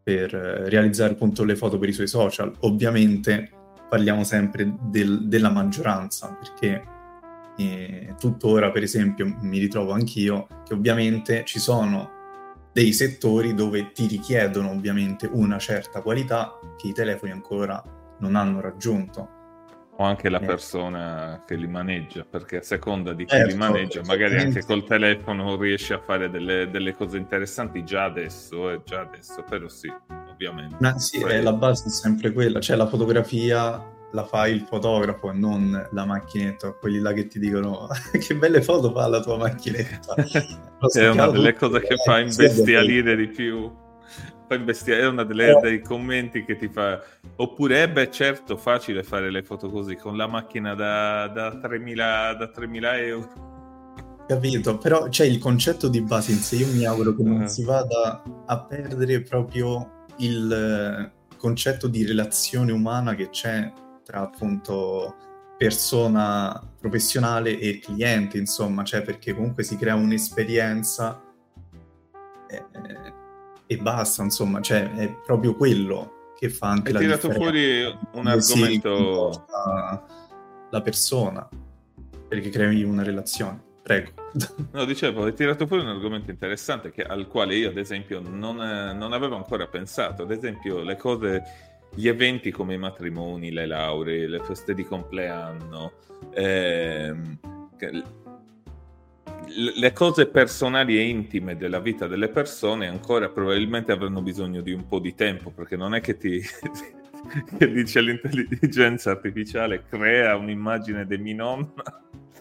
per 0.03 0.33
eh, 0.33 0.69
realizzare 0.69 1.13
appunto 1.13 1.43
le 1.43 1.55
foto 1.55 1.77
per 1.77 1.89
i 1.89 1.93
suoi 1.93 2.07
social. 2.07 2.53
Ovviamente 2.61 3.49
parliamo 3.89 4.23
sempre 4.23 4.73
del, 4.83 5.27
della 5.27 5.49
maggioranza 5.49 6.35
perché 6.39 6.83
eh, 7.57 8.15
tuttora 8.17 8.71
per 8.71 8.83
esempio 8.83 9.37
mi 9.41 9.59
ritrovo 9.59 9.91
anch'io 9.91 10.47
che 10.65 10.73
ovviamente 10.73 11.43
ci 11.45 11.59
sono 11.59 12.19
dei 12.71 12.93
settori 12.93 13.53
dove 13.53 13.91
ti 13.91 14.07
richiedono 14.07 14.71
ovviamente 14.71 15.29
una 15.29 15.57
certa 15.59 16.01
qualità 16.01 16.57
che 16.77 16.87
i 16.87 16.93
telefoni 16.93 17.31
ancora 17.31 17.83
non 18.19 18.35
hanno 18.35 18.61
raggiunto. 18.61 19.40
O 20.01 20.03
anche 20.03 20.29
la 20.29 20.39
eh. 20.39 20.45
persona 20.45 21.43
che 21.45 21.55
li 21.55 21.67
maneggia, 21.67 22.25
perché 22.27 22.57
a 22.57 22.61
seconda 22.63 23.13
di 23.13 23.23
chi 23.25 23.35
certo, 23.35 23.51
li 23.51 23.55
maneggia, 23.55 24.01
magari 24.03 24.37
anche 24.37 24.65
col 24.65 24.83
telefono 24.83 25.55
riesce 25.57 25.93
a 25.93 25.99
fare 25.99 26.31
delle, 26.31 26.71
delle 26.71 26.95
cose 26.95 27.17
interessanti 27.17 27.83
già 27.83 28.05
adesso, 28.05 28.71
eh, 28.71 28.81
già 28.83 29.01
adesso, 29.01 29.43
però 29.47 29.67
sì, 29.67 29.93
ovviamente. 30.31 30.77
Ma 30.79 30.97
sì, 30.97 31.19
Poi... 31.19 31.39
la 31.43 31.53
base 31.53 31.85
è 31.85 31.89
sempre 31.89 32.31
quella, 32.31 32.59
cioè 32.59 32.77
la 32.77 32.87
fotografia 32.87 33.79
la 34.13 34.25
fa 34.25 34.47
il 34.47 34.61
fotografo 34.61 35.29
e 35.29 35.33
non 35.33 35.87
la 35.91 36.05
macchinetta, 36.05 36.71
quelli 36.71 36.97
là 36.97 37.13
che 37.13 37.27
ti 37.27 37.37
dicono 37.37 37.87
che 38.19 38.35
belle 38.35 38.63
foto 38.63 38.91
fa 38.91 39.07
la 39.07 39.21
tua 39.21 39.37
macchinetta. 39.37 40.15
è 40.97 41.09
una 41.09 41.29
delle 41.29 41.53
cose 41.53 41.79
che 41.79 41.95
fa 42.03 42.19
imbestialire 42.19 43.15
di 43.15 43.27
più. 43.27 43.71
Fa 44.51 44.57
imbestialire, 44.57 45.05
è 45.05 45.09
una 45.09 45.23
delle, 45.23 45.57
dei 45.61 45.81
commenti 45.81 46.43
che 46.43 46.57
ti 46.57 46.67
fa. 46.67 47.01
Oppure, 47.37 47.83
eh 47.83 47.89
beh, 47.89 48.11
certo, 48.11 48.57
facile 48.57 49.01
fare 49.01 49.31
le 49.31 49.43
foto 49.43 49.69
così 49.69 49.95
con 49.95 50.17
la 50.17 50.27
macchina 50.27 50.75
da, 50.75 51.29
da, 51.29 51.53
3.000, 51.53 51.95
da 51.95 52.51
3.000 52.53 52.97
euro. 52.97 54.25
Capito, 54.27 54.77
però 54.77 55.07
c'è 55.07 55.23
il 55.23 55.39
concetto 55.39 55.87
di 55.87 56.01
base 56.01 56.33
in 56.33 56.39
sé. 56.39 56.57
Io 56.57 56.67
mi 56.67 56.85
auguro 56.85 57.15
che 57.15 57.23
non 57.23 57.43
uh 57.43 57.47
si 57.47 57.63
vada 57.63 58.21
a 58.45 58.59
perdere 58.59 59.21
proprio 59.21 60.05
il 60.17 61.09
concetto 61.37 61.87
di 61.87 62.05
relazione 62.05 62.73
umana 62.73 63.15
che 63.15 63.29
c'è 63.29 63.71
tra 64.03 64.19
appunto 64.19 65.15
persona 65.57 66.61
professionale 66.77 67.57
e 67.57 67.79
cliente, 67.79 68.37
insomma, 68.37 68.83
cioè 68.83 69.01
perché 69.01 69.33
comunque 69.33 69.63
si 69.63 69.77
crea 69.77 69.95
un'esperienza 69.95 71.23
e, 72.49 72.65
e 73.71 73.77
basta, 73.77 74.21
insomma, 74.21 74.59
cioè 74.59 74.91
è 74.95 75.09
proprio 75.09 75.55
quello 75.55 76.33
che 76.37 76.49
fa 76.49 76.71
anche 76.71 76.89
Hai 76.89 76.93
la 76.93 76.99
tirato 76.99 77.31
fuori 77.31 77.83
un 78.15 78.27
argomento 78.27 79.45
la 80.71 80.81
persona 80.81 81.47
perché 82.27 82.49
crei 82.49 82.83
una 82.83 83.03
relazione. 83.03 83.61
Prego. 83.81 84.11
No, 84.71 84.83
dicevo, 84.83 85.23
hai 85.23 85.33
tirato 85.33 85.67
fuori 85.67 85.83
un 85.83 85.89
argomento 85.89 86.31
interessante 86.31 86.91
che, 86.91 87.03
al 87.03 87.27
quale 87.27 87.55
io, 87.55 87.69
ad 87.69 87.77
esempio, 87.77 88.19
non, 88.19 88.57
non 88.57 89.13
avevo 89.13 89.37
ancora 89.37 89.67
pensato. 89.67 90.23
Ad 90.23 90.31
esempio, 90.31 90.81
le 90.81 90.97
cose 90.97 91.43
gli 91.95 92.09
eventi 92.09 92.51
come 92.51 92.73
i 92.73 92.77
matrimoni, 92.77 93.51
le 93.51 93.65
lauree, 93.65 94.27
le 94.27 94.39
feste 94.43 94.73
di 94.73 94.83
compleanno, 94.83 95.93
ehm, 96.33 97.39
le 99.47 99.93
cose 99.93 100.27
personali 100.27 100.97
e 100.97 101.07
intime 101.07 101.57
della 101.57 101.79
vita 101.79 102.07
delle 102.07 102.29
persone 102.29 102.87
ancora 102.87 103.29
probabilmente 103.29 103.91
avranno 103.91 104.21
bisogno 104.21 104.61
di 104.61 104.71
un 104.71 104.87
po' 104.87 104.99
di 104.99 105.13
tempo 105.15 105.51
perché 105.51 105.75
non 105.75 105.93
è 105.93 106.01
che 106.01 106.17
ti 106.17 106.41
che 107.57 107.71
dice 107.71 108.01
l'intelligenza 108.01 109.11
artificiale 109.11 109.83
crea 109.89 110.35
un'immagine 110.35 111.05
di 111.05 111.17
mia 111.17 111.35
nonna 111.35 111.83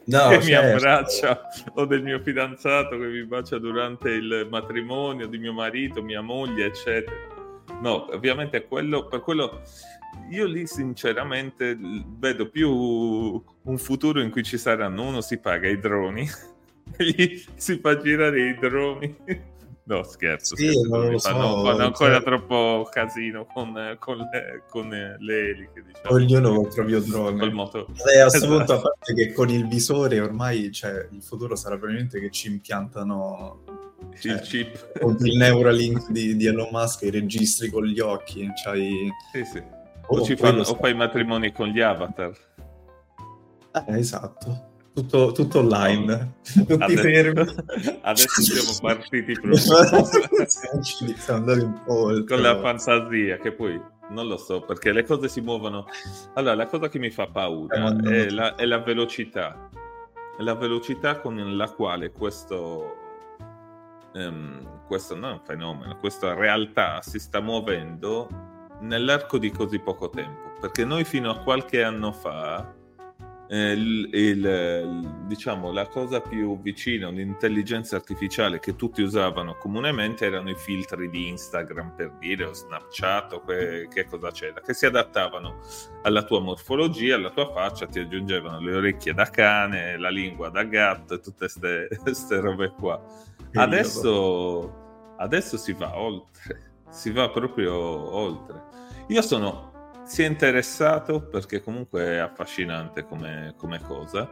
no, 0.04 0.28
che 0.28 0.40
certo. 0.40 0.46
mi 0.46 0.54
abbraccia 0.54 1.40
o 1.74 1.84
del 1.84 2.02
mio 2.02 2.20
fidanzato 2.20 2.98
che 2.98 3.06
mi 3.06 3.24
bacia 3.24 3.58
durante 3.58 4.10
il 4.10 4.46
matrimonio 4.50 5.26
di 5.26 5.38
mio 5.38 5.52
marito, 5.52 6.02
mia 6.02 6.20
moglie 6.20 6.66
eccetera 6.66 7.38
No, 7.80 8.12
ovviamente 8.12 8.66
quello, 8.66 9.06
per 9.06 9.20
quello 9.20 9.62
io 10.30 10.46
lì 10.46 10.66
sinceramente 10.66 11.76
vedo 12.18 12.48
più 12.48 12.70
un 12.70 13.78
futuro 13.78 14.20
in 14.20 14.30
cui 14.30 14.42
ci 14.42 14.58
saranno, 14.58 15.06
uno 15.06 15.20
si 15.22 15.38
paga 15.38 15.68
i 15.68 15.78
droni, 15.78 16.28
si 17.56 17.78
fa 17.78 17.96
girare 17.98 18.48
i 18.50 18.54
droni 18.58 19.16
No, 19.82 20.04
scherzo. 20.04 20.54
Sì, 20.54 20.68
scherzo. 20.70 20.88
non 20.88 21.10
lo 21.10 21.18
fanno, 21.18 21.42
so, 21.56 21.64
fanno 21.64 21.84
ancora 21.84 22.14
cioè- 22.14 22.22
troppo 22.22 22.88
casino 22.92 23.44
con, 23.46 23.96
con 23.98 24.18
le, 24.18 24.62
con 24.68 24.88
le 24.88 25.48
eliche, 25.50 25.82
diciamo. 25.84 26.14
Ognuno 26.14 26.54
col 26.54 26.72
proprio 26.72 27.00
Col 27.00 27.08
drone. 27.08 27.50
moto. 27.52 27.86
Vabbè, 27.88 28.18
a 28.18 28.26
questo 28.28 28.36
Esatto. 28.36 28.56
punto, 28.56 28.72
a 28.74 28.80
parte 28.82 29.14
che 29.14 29.32
con 29.32 29.48
il 29.48 29.66
visore 29.66 30.20
ormai 30.20 30.70
cioè, 30.70 31.08
il 31.10 31.22
futuro 31.22 31.56
sarà 31.56 31.76
probabilmente 31.76 32.20
che 32.20 32.30
ci 32.30 32.46
impiantano 32.48 33.64
Il 34.12 34.20
cioè, 34.20 34.40
chip. 34.42 35.00
con 35.00 35.16
il 35.22 35.36
Neuralink 35.36 36.08
di, 36.10 36.36
di 36.36 36.46
Elon 36.46 36.68
Musk 36.70 37.02
i 37.02 37.10
registri 37.10 37.68
con 37.68 37.84
gli 37.84 37.98
occhi. 37.98 38.48
C'hai... 38.62 39.08
Sì, 39.32 39.44
sì. 39.44 39.58
Oh, 40.06 40.18
O, 40.18 40.22
ci 40.22 40.36
quello 40.36 40.62
fanno, 40.62 40.76
o 40.76 40.80
fai 40.80 40.92
i 40.92 40.94
matrimoni 40.94 41.50
con 41.52 41.66
gli 41.66 41.80
avatar. 41.80 42.30
Eh, 43.72 43.98
esatto. 43.98 44.68
Tutto, 44.92 45.32
tutto 45.32 45.58
online. 45.60 46.38
Tutti 46.66 46.72
Adesso, 46.72 47.02
fermi. 47.02 47.54
adesso 48.02 48.42
siamo 48.42 48.76
partiti 48.82 49.32
proprio 49.40 50.10
con 52.26 52.40
la 52.40 52.58
fantasia, 52.60 53.38
che 53.38 53.52
poi 53.52 53.80
non 54.10 54.26
lo 54.26 54.36
so, 54.36 54.62
perché 54.62 54.92
le 54.92 55.04
cose 55.04 55.28
si 55.28 55.40
muovono. 55.40 55.86
Allora, 56.34 56.54
la 56.54 56.66
cosa 56.66 56.88
che 56.88 56.98
mi 56.98 57.10
fa 57.10 57.28
paura 57.28 57.76
andando- 57.76 58.10
è 58.10 58.28
la, 58.30 58.54
è 58.56 58.64
la 58.66 58.78
velocità. 58.78 59.68
È 60.36 60.42
la 60.42 60.54
velocità 60.54 61.20
con 61.20 61.56
la 61.56 61.70
quale 61.70 62.10
questo, 62.10 62.96
ehm, 64.14 64.86
questo 64.86 65.14
non 65.14 65.30
è 65.30 65.32
un 65.34 65.40
fenomeno, 65.44 65.96
questa 65.98 66.34
realtà 66.34 67.00
si 67.02 67.18
sta 67.20 67.40
muovendo 67.40 68.28
nell'arco 68.80 69.38
di 69.38 69.50
così 69.50 69.78
poco 69.78 70.10
tempo. 70.10 70.48
Perché 70.60 70.84
noi 70.84 71.04
fino 71.04 71.30
a 71.30 71.38
qualche 71.38 71.82
anno 71.82 72.12
fa 72.12 72.74
eh, 73.52 73.72
il- 73.72 74.08
il- 74.12 75.24
diciamo, 75.26 75.72
la 75.72 75.88
cosa 75.88 76.20
più 76.20 76.60
vicina 76.60 77.08
all'intelligenza 77.08 77.96
artificiale 77.96 78.60
che 78.60 78.76
tutti 78.76 79.02
usavano 79.02 79.56
comunemente 79.56 80.24
erano 80.24 80.50
i 80.50 80.54
filtri 80.54 81.10
di 81.10 81.26
Instagram 81.28 81.94
per 81.96 82.12
dire 82.20 82.44
o 82.44 82.52
Snapchat 82.52 83.32
o 83.32 83.40
que- 83.40 83.88
che 83.92 84.04
cosa 84.06 84.30
c'era, 84.30 84.60
che 84.60 84.72
si 84.72 84.86
adattavano 84.86 85.58
alla 86.02 86.22
tua 86.22 86.38
morfologia, 86.40 87.16
alla 87.16 87.30
tua 87.30 87.50
faccia, 87.52 87.86
ti 87.86 87.98
aggiungevano 87.98 88.60
le 88.60 88.74
orecchie 88.76 89.14
da 89.14 89.24
cane, 89.24 89.98
la 89.98 90.10
lingua 90.10 90.48
da 90.48 90.62
gatto 90.62 91.14
e 91.14 91.20
tutte 91.20 91.48
queste 91.48 92.38
robe 92.40 92.70
qua. 92.78 93.02
Adesso, 93.52 95.14
adesso 95.18 95.56
si 95.56 95.72
va 95.72 95.98
oltre, 95.98 96.72
si 96.88 97.10
va 97.10 97.28
proprio 97.30 97.74
oltre. 97.74 98.62
Io 99.08 99.22
sono 99.22 99.69
sia 100.10 100.26
interessato 100.26 101.22
perché 101.22 101.62
comunque 101.62 102.02
è 102.02 102.16
affascinante 102.16 103.04
come, 103.04 103.54
come 103.56 103.80
cosa, 103.80 104.28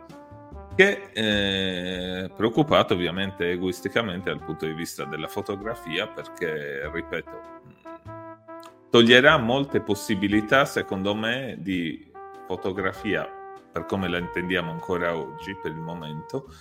che 0.75 1.11
eh, 1.13 2.29
preoccupato 2.35 2.95
ovviamente 2.95 3.49
egoisticamente 3.53 4.29
dal 4.29 4.43
punto 4.43 4.67
di 4.67 4.73
vista 4.73 5.05
della 5.05 5.29
fotografia 5.29 6.09
perché, 6.09 6.91
ripeto, 6.93 7.31
mh, 7.31 8.91
toglierà 8.91 9.37
molte 9.37 9.81
possibilità 9.81 10.65
secondo 10.65 11.15
me 11.15 11.55
di 11.61 12.11
fotografia 12.49 13.29
per 13.71 13.85
come 13.85 14.09
la 14.09 14.19
intendiamo 14.19 14.73
ancora 14.73 15.17
oggi 15.17 15.57
per 15.63 15.71
il 15.71 15.79
momento 15.79 16.53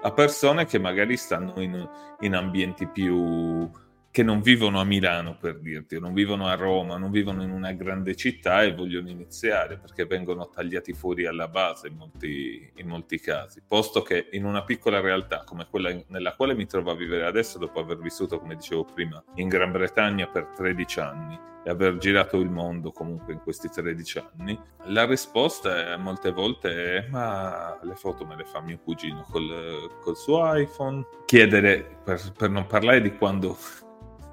a 0.00 0.10
persone 0.10 0.64
che 0.64 0.78
magari 0.78 1.18
stanno 1.18 1.60
in, 1.60 1.86
in 2.20 2.34
ambienti 2.34 2.86
più 2.86 3.70
che 4.10 4.22
non 4.22 4.40
vivono 4.40 4.80
a 4.80 4.84
Milano 4.84 5.36
per 5.36 5.58
dirti, 5.58 6.00
non 6.00 6.12
vivono 6.12 6.46
a 6.46 6.54
Roma, 6.54 6.96
non 6.96 7.10
vivono 7.10 7.42
in 7.42 7.50
una 7.50 7.72
grande 7.72 8.16
città 8.16 8.62
e 8.62 8.74
vogliono 8.74 9.08
iniziare 9.08 9.78
perché 9.78 10.06
vengono 10.06 10.48
tagliati 10.48 10.92
fuori 10.92 11.26
alla 11.26 11.48
base 11.48 11.88
in 11.88 11.96
molti, 11.96 12.70
in 12.76 12.88
molti 12.88 13.20
casi, 13.20 13.62
posto 13.66 14.02
che 14.02 14.28
in 14.32 14.44
una 14.44 14.64
piccola 14.64 15.00
realtà 15.00 15.44
come 15.44 15.66
quella 15.68 15.94
nella 16.08 16.34
quale 16.34 16.54
mi 16.54 16.66
trovo 16.66 16.90
a 16.90 16.96
vivere 16.96 17.26
adesso 17.26 17.58
dopo 17.58 17.80
aver 17.80 17.98
vissuto, 17.98 18.38
come 18.38 18.56
dicevo 18.56 18.84
prima, 18.84 19.22
in 19.34 19.48
Gran 19.48 19.72
Bretagna 19.72 20.26
per 20.26 20.52
13 20.56 21.00
anni 21.00 21.38
e 21.64 21.70
aver 21.70 21.98
girato 21.98 22.38
il 22.38 22.50
mondo 22.50 22.92
comunque 22.92 23.34
in 23.34 23.40
questi 23.40 23.68
13 23.68 24.22
anni, 24.32 24.58
la 24.84 25.04
risposta 25.04 25.92
è, 25.92 25.96
molte 25.96 26.32
volte 26.32 26.96
è 26.96 27.08
ma 27.08 27.78
le 27.82 27.94
foto 27.94 28.24
me 28.24 28.36
le 28.36 28.44
fa 28.44 28.60
mio 28.60 28.78
cugino 28.78 29.26
col, 29.30 29.98
col 30.00 30.16
suo 30.16 30.54
iPhone, 30.54 31.06
chiedere, 31.26 32.00
per, 32.02 32.32
per 32.36 32.48
non 32.48 32.66
parlare 32.66 33.02
di 33.02 33.14
quando 33.16 33.56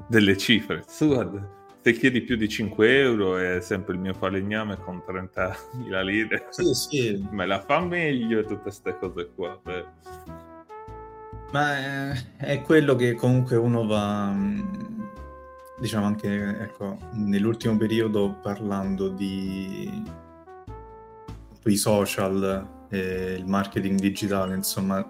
delle 0.07 0.37
cifre. 0.37 0.83
Guarda, 0.99 1.47
se 1.81 1.93
chiedi 1.93 2.21
più 2.21 2.35
di 2.35 2.49
5 2.49 2.99
euro 2.99 3.37
è 3.37 3.61
sempre 3.61 3.93
il 3.93 3.99
mio 3.99 4.13
falegname 4.13 4.77
con 4.79 5.03
30.000 5.07 6.03
lire. 6.03 6.47
Sì, 6.49 6.73
sì, 6.73 7.27
Me 7.31 7.45
la 7.45 7.61
fa 7.61 7.79
meglio 7.79 8.39
e 8.39 8.43
tutte 8.43 8.61
queste 8.61 8.97
cose 8.97 9.29
qua. 9.35 9.59
beh. 9.61 9.85
ma 11.51 11.77
è, 11.77 12.25
è 12.37 12.61
quello 12.61 12.95
che 12.95 13.13
comunque 13.13 13.55
uno 13.55 13.85
va, 13.85 14.31
mh, 14.31 15.09
diciamo 15.79 16.05
anche, 16.05 16.57
ecco, 16.59 16.97
nell'ultimo 17.13 17.77
periodo 17.77 18.37
parlando 18.41 19.09
di 19.09 20.03
i 21.65 21.77
social, 21.77 22.87
e 22.89 23.35
il 23.37 23.45
marketing 23.45 23.99
digitale, 23.99 24.55
insomma, 24.55 25.03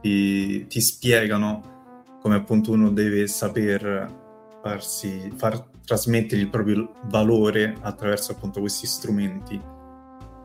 ti, 0.00 0.66
ti 0.66 0.80
spiegano 0.80 1.77
come 2.20 2.36
appunto 2.36 2.72
uno 2.72 2.90
deve 2.90 3.26
saper 3.26 4.60
farsi, 4.62 5.32
far 5.36 5.68
trasmettere 5.84 6.40
il 6.40 6.50
proprio 6.50 6.92
valore 7.04 7.76
attraverso 7.80 8.32
appunto 8.32 8.60
questi 8.60 8.86
strumenti 8.86 9.60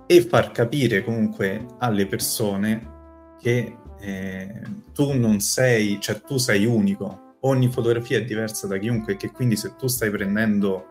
e 0.06 0.22
far 0.22 0.52
capire 0.52 1.04
comunque 1.04 1.66
alle 1.80 2.06
persone 2.06 2.92
che 3.40 3.78
eh, 4.00 4.62
tu 4.94 5.14
non 5.14 5.40
sei, 5.40 6.00
cioè 6.00 6.22
tu 6.22 6.38
sei 6.38 6.66
unico, 6.66 7.38
ogni 7.42 7.70
fotografia 7.70 8.18
è 8.18 8.24
diversa 8.24 8.68
da 8.68 8.78
chiunque, 8.78 9.16
che 9.18 9.32
quindi 9.32 9.56
se 9.56 9.76
tu 9.76 9.88
stai 9.88 10.10
prendendo, 10.10 10.86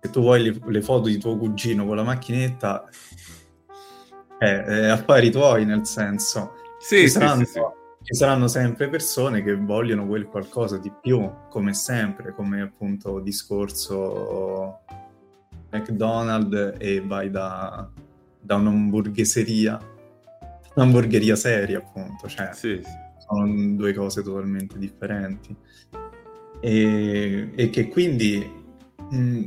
se 0.00 0.10
tu 0.10 0.20
vuoi 0.20 0.42
le, 0.42 0.58
le 0.66 0.82
foto 0.82 1.08
di 1.08 1.18
tuo 1.18 1.36
cugino 1.36 1.86
con 1.86 1.96
la 1.96 2.02
macchinetta, 2.02 2.88
eh, 4.38 4.64
è 4.64 4.88
affari 4.88 5.30
tuoi 5.30 5.64
nel 5.64 5.86
senso, 5.86 6.54
Sì, 6.78 7.00
sì, 7.00 7.08
saranno, 7.08 7.44
sì, 7.44 7.52
sì. 7.52 7.60
Ci 8.04 8.14
saranno 8.14 8.48
sempre 8.48 8.90
persone 8.90 9.42
che 9.42 9.56
vogliono 9.56 10.06
quel 10.06 10.26
qualcosa 10.26 10.76
di 10.76 10.92
più, 11.00 11.26
come 11.48 11.72
sempre, 11.72 12.34
come 12.34 12.60
appunto 12.60 13.18
discorso 13.18 14.80
McDonald's 15.70 16.74
e 16.78 17.00
vai 17.00 17.30
da, 17.30 17.88
da 18.38 18.56
un'hamburgueseria, 18.56 19.80
un'hamburgeria 20.74 21.34
seria 21.34 21.78
appunto, 21.78 22.28
cioè 22.28 22.50
Sì, 22.52 22.78
sì. 22.84 22.90
sono 23.26 23.74
due 23.74 23.94
cose 23.94 24.22
totalmente 24.22 24.78
differenti. 24.78 25.56
E, 26.60 27.52
e 27.54 27.70
che 27.70 27.88
quindi 27.88 28.46
mh, 29.10 29.46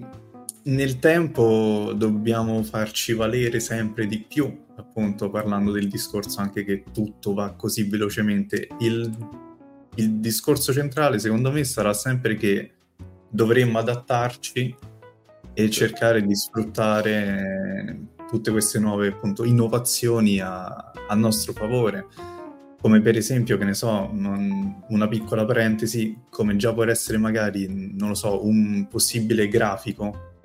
nel 0.63 0.97
tempo 0.97 1.93
dobbiamo 1.95 2.63
farci 2.63 3.13
valere 3.13 3.59
sempre 3.59 4.07
di 4.07 4.19
più, 4.27 4.65
appunto 4.77 5.29
parlando 5.29 5.71
del 5.71 5.87
discorso 5.87 6.39
anche 6.39 6.63
che 6.63 6.83
tutto 6.93 7.33
va 7.33 7.53
così 7.53 7.83
velocemente. 7.83 8.67
Il, 8.79 9.11
il 9.95 10.19
discorso 10.19 10.71
centrale 10.71 11.19
secondo 11.19 11.51
me 11.51 11.63
sarà 11.63 11.93
sempre 11.93 12.35
che 12.35 12.71
dovremmo 13.29 13.79
adattarci 13.79 14.75
e 15.53 15.69
cercare 15.69 16.21
di 16.21 16.35
sfruttare 16.35 18.15
tutte 18.29 18.51
queste 18.51 18.79
nuove 18.79 19.07
appunto, 19.07 19.43
innovazioni 19.43 20.39
a, 20.39 20.91
a 21.07 21.15
nostro 21.15 21.53
favore. 21.53 22.05
Come 22.79 23.01
per 23.01 23.17
esempio, 23.17 23.57
che 23.57 23.65
ne 23.65 23.73
so, 23.73 24.11
una 24.13 25.07
piccola 25.07 25.45
parentesi, 25.45 26.15
come 26.29 26.55
già 26.57 26.73
può 26.73 26.85
essere 26.85 27.17
magari, 27.17 27.93
non 27.97 28.09
lo 28.09 28.13
so, 28.13 28.45
un 28.45 28.87
possibile 28.87 29.47
grafico, 29.47 30.36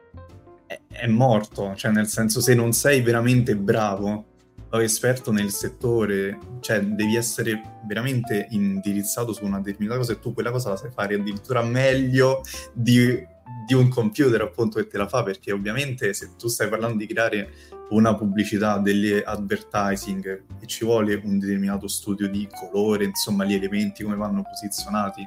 è, 1.02 1.06
morto, 1.08 1.74
cioè 1.74 1.90
nel 1.90 2.06
senso 2.06 2.40
se 2.40 2.54
non 2.54 2.72
sei 2.72 3.00
veramente 3.00 3.56
bravo 3.56 4.26
o 4.70 4.82
esperto 4.82 5.32
nel 5.32 5.50
settore, 5.50 6.38
cioè 6.60 6.80
devi 6.80 7.16
essere 7.16 7.80
veramente 7.86 8.46
indirizzato 8.50 9.32
su 9.32 9.44
una 9.44 9.58
determinata 9.58 9.98
cosa 9.98 10.12
e 10.12 10.18
tu 10.20 10.32
quella 10.32 10.50
cosa 10.50 10.70
la 10.70 10.76
sai 10.76 10.90
fare 10.90 11.16
addirittura 11.16 11.62
meglio 11.62 12.40
di, 12.72 13.22
di 13.66 13.74
un 13.74 13.88
computer 13.88 14.40
appunto 14.40 14.78
che 14.78 14.86
te 14.86 14.96
la 14.96 15.08
fa, 15.08 15.22
perché 15.22 15.52
ovviamente 15.52 16.14
se 16.14 16.30
tu 16.38 16.48
stai 16.48 16.68
parlando 16.68 16.96
di 16.98 17.06
creare 17.06 17.50
una 17.90 18.14
pubblicità, 18.14 18.78
delle 18.78 19.22
advertising 19.22 20.44
e 20.60 20.66
ci 20.66 20.84
vuole 20.84 21.20
un 21.22 21.38
determinato 21.38 21.88
studio 21.88 22.28
di 22.28 22.48
colore, 22.48 23.04
insomma 23.04 23.44
gli 23.44 23.54
elementi 23.54 24.04
come 24.04 24.16
vanno 24.16 24.42
posizionati. 24.42 25.22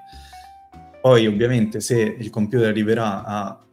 Poi 1.02 1.28
ovviamente 1.28 1.82
se 1.82 2.02
il 2.02 2.32
computer 2.32 2.68
arriverà 2.68 3.24
a 3.24 3.65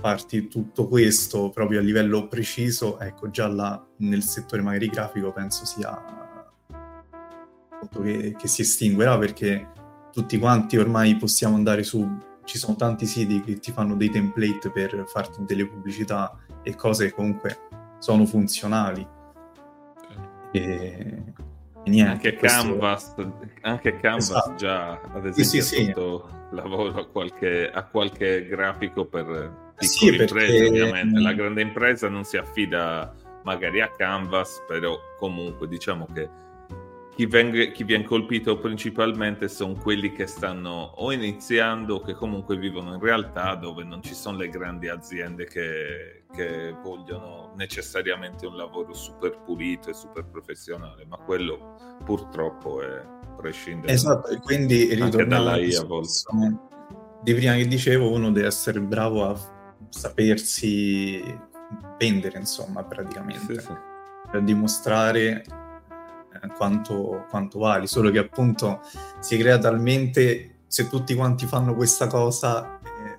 farti 0.00 0.48
tutto 0.48 0.88
questo 0.88 1.50
proprio 1.50 1.78
a 1.78 1.82
livello 1.82 2.26
preciso, 2.26 2.98
ecco 2.98 3.30
già 3.30 3.46
là 3.46 3.86
nel 3.98 4.22
settore 4.22 4.62
magari 4.62 4.88
grafico 4.88 5.32
penso 5.32 5.64
sia 5.64 6.48
che, 8.02 8.34
che 8.36 8.48
si 8.48 8.62
estinguerà 8.62 9.18
perché 9.18 9.68
tutti 10.12 10.38
quanti 10.38 10.76
ormai 10.76 11.16
possiamo 11.16 11.54
andare 11.54 11.82
su, 11.82 12.06
ci 12.44 12.58
sono 12.58 12.76
tanti 12.76 13.06
siti 13.06 13.40
che 13.42 13.58
ti 13.58 13.72
fanno 13.72 13.94
dei 13.94 14.10
template 14.10 14.70
per 14.70 15.04
farti 15.06 15.44
delle 15.44 15.66
pubblicità 15.66 16.36
e 16.62 16.74
cose 16.74 17.06
che 17.06 17.12
comunque 17.12 17.58
sono 17.98 18.26
funzionali. 18.26 19.06
E 20.52 21.22
Niente, 21.84 22.10
anche, 22.10 22.34
questo... 22.34 22.62
Canvas, 22.62 23.14
anche 23.62 23.96
Canvas 23.96 24.28
esatto. 24.28 24.54
già 24.56 25.00
ad 25.00 25.26
esempio 25.26 25.44
sì, 25.44 25.62
sì, 25.62 25.84
sì. 25.84 25.92
lavoro 26.50 27.00
a 27.00 27.06
qualche, 27.06 27.70
a 27.70 27.84
qualche, 27.84 28.46
grafico 28.46 29.06
per 29.06 29.69
piccole 29.80 30.16
sì, 30.16 30.22
imprese 30.22 30.58
perché... 30.58 30.82
ovviamente 30.82 31.20
la 31.20 31.32
grande 31.32 31.62
impresa 31.62 32.08
non 32.08 32.24
si 32.24 32.36
affida 32.36 33.14
magari 33.44 33.80
a 33.80 33.90
Canvas 33.96 34.62
però 34.68 34.98
comunque 35.18 35.66
diciamo 35.66 36.06
che 36.12 36.28
chi, 37.20 37.26
venga, 37.26 37.62
chi 37.66 37.84
viene 37.84 38.04
colpito 38.04 38.58
principalmente 38.58 39.48
sono 39.48 39.74
quelli 39.74 40.12
che 40.12 40.26
stanno 40.26 40.92
o 40.96 41.12
iniziando 41.12 41.96
o 41.96 42.00
che 42.00 42.14
comunque 42.14 42.56
vivono 42.56 42.94
in 42.94 43.00
realtà 43.00 43.54
dove 43.56 43.84
non 43.84 44.02
ci 44.02 44.14
sono 44.14 44.38
le 44.38 44.48
grandi 44.48 44.88
aziende 44.88 45.44
che, 45.44 46.24
che 46.34 46.74
vogliono 46.82 47.52
necessariamente 47.56 48.46
un 48.46 48.56
lavoro 48.56 48.94
super 48.94 49.38
pulito 49.44 49.90
e 49.90 49.94
super 49.94 50.24
professionale, 50.24 51.04
ma 51.04 51.18
quello 51.18 51.98
purtroppo 52.04 52.80
è 52.80 53.02
prescindere 53.36 53.92
esatto, 53.92 54.28
e 54.28 54.38
quindi 54.38 54.90
anche 54.98 55.26
dalla 55.26 55.58
IA 55.58 55.80
a 55.80 55.84
volte. 55.84 56.12
Di 57.22 57.34
prima 57.34 57.54
che 57.54 57.66
dicevo, 57.66 58.10
uno 58.10 58.32
deve 58.32 58.46
essere 58.46 58.80
bravo 58.80 59.28
a 59.28 59.58
sapersi 59.90 61.22
vendere, 61.98 62.38
insomma, 62.38 62.82
praticamente. 62.82 63.60
Sì, 63.60 63.66
sì. 63.66 63.74
Per 64.30 64.42
dimostrare 64.42 65.42
eh, 65.42 66.48
quanto, 66.56 67.26
quanto 67.28 67.58
vali, 67.58 67.86
solo 67.86 68.10
che 68.10 68.18
appunto 68.18 68.80
si 69.18 69.36
crea 69.36 69.58
talmente, 69.58 70.60
se 70.66 70.88
tutti 70.88 71.14
quanti 71.14 71.46
fanno 71.46 71.74
questa 71.74 72.06
cosa, 72.06 72.78
eh, 72.78 73.18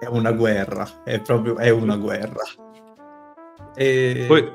è 0.00 0.06
una 0.06 0.32
guerra, 0.32 1.02
è 1.04 1.20
proprio, 1.20 1.56
è 1.56 1.70
una 1.70 1.96
guerra. 1.96 2.42
E... 3.74 4.24
Poi, 4.26 4.52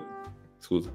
scusa. 0.59 0.91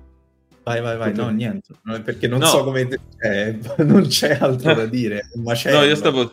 Vai, 0.62 0.80
vai, 0.80 0.96
vai, 0.96 1.14
no, 1.14 1.28
niente, 1.28 1.74
perché 2.02 2.26
non 2.26 2.38
no. 2.38 2.46
so 2.46 2.64
come... 2.64 2.88
Eh, 3.18 3.58
non 3.84 4.06
c'è 4.06 4.38
altro 4.40 4.74
da 4.74 4.86
dire, 4.86 5.28
no, 5.34 5.82
io 5.82 5.94
stavo 5.94 6.30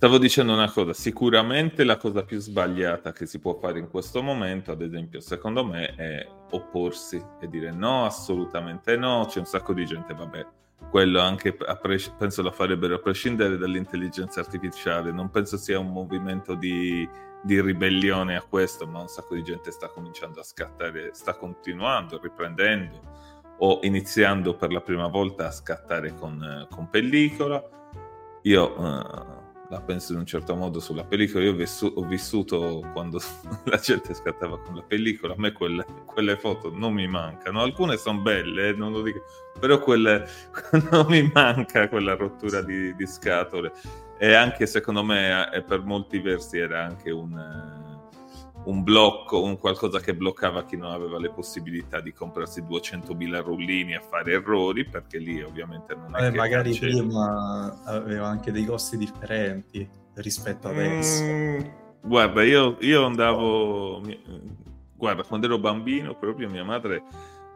Stavo 0.00 0.16
dicendo 0.16 0.54
una 0.54 0.70
cosa, 0.70 0.94
sicuramente 0.94 1.84
la 1.84 1.98
cosa 1.98 2.24
più 2.24 2.38
sbagliata 2.38 3.12
che 3.12 3.26
si 3.26 3.38
può 3.38 3.58
fare 3.58 3.80
in 3.80 3.90
questo 3.90 4.22
momento, 4.22 4.72
ad 4.72 4.80
esempio, 4.80 5.20
secondo 5.20 5.62
me, 5.62 5.94
è 5.94 6.26
opporsi 6.52 7.22
e 7.38 7.46
dire 7.48 7.70
no, 7.70 8.06
assolutamente 8.06 8.96
no, 8.96 9.26
c'è 9.28 9.40
un 9.40 9.44
sacco 9.44 9.74
di 9.74 9.84
gente, 9.84 10.14
vabbè, 10.14 10.46
quello 10.88 11.20
anche 11.20 11.52
pres- 11.52 12.14
penso 12.16 12.40
lo 12.40 12.50
farebbero 12.50 12.94
a 12.94 12.98
prescindere 12.98 13.58
dall'intelligenza 13.58 14.40
artificiale, 14.40 15.12
non 15.12 15.28
penso 15.28 15.58
sia 15.58 15.78
un 15.78 15.92
movimento 15.92 16.54
di, 16.54 17.06
di 17.42 17.60
ribellione 17.60 18.36
a 18.36 18.42
questo, 18.48 18.86
ma 18.86 19.02
un 19.02 19.08
sacco 19.08 19.34
di 19.34 19.42
gente 19.42 19.70
sta 19.70 19.88
cominciando 19.88 20.40
a 20.40 20.44
scattare, 20.44 21.10
sta 21.12 21.34
continuando, 21.34 22.18
riprendendo 22.22 23.02
o 23.58 23.80
iniziando 23.82 24.56
per 24.56 24.72
la 24.72 24.80
prima 24.80 25.08
volta 25.08 25.48
a 25.48 25.50
scattare 25.50 26.14
con, 26.14 26.66
con 26.70 26.88
pellicola. 26.88 27.62
Io... 28.44 28.80
Uh, 28.80 29.39
la 29.70 29.80
penso 29.80 30.12
in 30.12 30.18
un 30.18 30.26
certo 30.26 30.54
modo 30.56 30.80
sulla 30.80 31.04
pellicola. 31.04 31.44
Io 31.44 31.52
ho, 31.52 31.56
vissu- 31.56 31.92
ho 31.96 32.04
vissuto 32.04 32.84
quando 32.92 33.20
la 33.64 33.78
gente 33.78 34.12
scattava 34.14 34.58
con 34.58 34.74
la 34.74 34.82
pellicola, 34.82 35.34
a 35.34 35.36
me 35.38 35.52
quelle, 35.52 35.86
quelle 36.04 36.36
foto 36.36 36.70
non 36.74 36.92
mi 36.92 37.06
mancano. 37.06 37.62
Alcune 37.62 37.96
sono 37.96 38.20
belle, 38.20 38.68
eh, 38.68 38.72
non 38.72 38.92
lo 38.92 39.02
dico, 39.02 39.22
però 39.58 39.78
quelle 39.78 40.26
non 40.90 41.06
mi 41.08 41.30
manca 41.32 41.88
quella 41.88 42.14
rottura 42.14 42.62
di, 42.62 42.94
di 42.94 43.06
scatole. 43.06 43.72
E 44.18 44.34
anche 44.34 44.66
secondo 44.66 45.02
me, 45.02 45.50
eh, 45.52 45.62
per 45.62 45.82
molti 45.82 46.18
versi, 46.18 46.58
era 46.58 46.84
anche 46.84 47.10
un 47.10 47.79
un 48.64 48.82
blocco, 48.82 49.42
un 49.42 49.58
qualcosa 49.58 50.00
che 50.00 50.14
bloccava 50.14 50.64
chi 50.64 50.76
non 50.76 50.90
aveva 50.90 51.18
le 51.18 51.30
possibilità 51.30 52.00
di 52.00 52.12
comprarsi 52.12 52.62
200.000 52.62 53.42
rullini 53.42 53.94
e 53.94 54.00
fare 54.00 54.32
errori, 54.32 54.84
perché 54.84 55.18
lì 55.18 55.42
ovviamente 55.42 55.94
non 55.94 56.14
è 56.16 56.26
eh, 56.26 56.30
che 56.30 56.36
magari 56.36 56.72
c'è... 56.72 56.88
prima 56.88 57.82
aveva 57.84 58.26
anche 58.28 58.52
dei 58.52 58.64
costi 58.64 58.96
differenti 58.96 59.88
rispetto 60.14 60.68
adesso. 60.68 61.22
Mm, 61.22 61.60
guarda, 62.02 62.42
io, 62.42 62.76
io 62.80 63.04
andavo... 63.04 64.02
Guarda, 64.94 65.22
quando 65.22 65.46
ero 65.46 65.58
bambino 65.58 66.14
proprio 66.14 66.50
mia 66.50 66.64
madre 66.64 67.02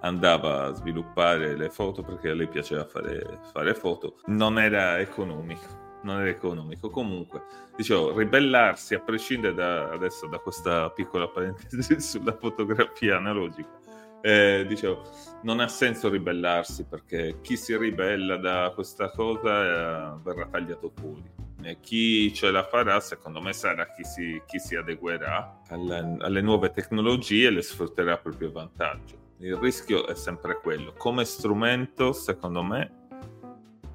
andava 0.01 0.64
a 0.64 0.73
sviluppare 0.73 1.57
le 1.57 1.69
foto 1.69 2.03
perché 2.03 2.31
a 2.31 2.35
lei 2.35 2.49
piaceva 2.49 2.87
fare, 2.87 3.40
fare 3.53 3.75
foto, 3.75 4.17
non 4.27 4.59
era 4.59 4.99
economico 4.99 5.84
non 6.05 6.21
era 6.21 6.29
economico. 6.29 6.90
Comunque, 6.90 7.43
dicevo, 7.77 8.17
ribellarsi 8.17 8.95
a 8.95 9.01
prescindere 9.01 9.55
da, 9.55 9.90
adesso 9.90 10.27
da 10.27 10.38
questa 10.38 10.90
piccola 10.90 11.29
parentesi 11.29 12.01
sulla 12.01 12.37
fotografia 12.37 13.17
analogica. 13.17 13.83
Eh, 14.21 14.64
dicevo, 14.67 15.03
non 15.43 15.61
ha 15.61 15.69
senso 15.69 16.09
ribellarsi 16.09 16.85
perché 16.85 17.40
chi 17.43 17.59
si 17.59 17.77
ribella 17.77 18.37
da 18.38 18.73
questa 18.75 19.11
cosa 19.11 20.14
eh, 20.14 20.19
verrà 20.23 20.47
tagliato 20.47 20.93
fuori. 20.95 21.43
E 21.62 21.81
chi 21.81 22.33
ce 22.33 22.51
la 22.51 22.62
farà, 22.62 23.01
secondo 23.01 23.40
me, 23.40 23.53
sarà 23.53 23.90
chi 23.90 24.05
si, 24.05 24.40
chi 24.47 24.59
si 24.59 24.77
adeguerà 24.77 25.61
alle, 25.69 26.17
alle 26.21 26.40
nuove 26.40 26.71
tecnologie 26.71 27.47
e 27.47 27.51
le 27.51 27.62
sfrutterà 27.62 28.14
a 28.14 28.19
proprio 28.19 28.53
vantaggio. 28.53 29.23
Il 29.38 29.57
rischio 29.57 30.07
è 30.07 30.14
sempre 30.14 30.59
quello. 30.62 30.95
Come 30.97 31.25
strumento, 31.25 32.12
secondo 32.12 32.62
me, 32.62 33.04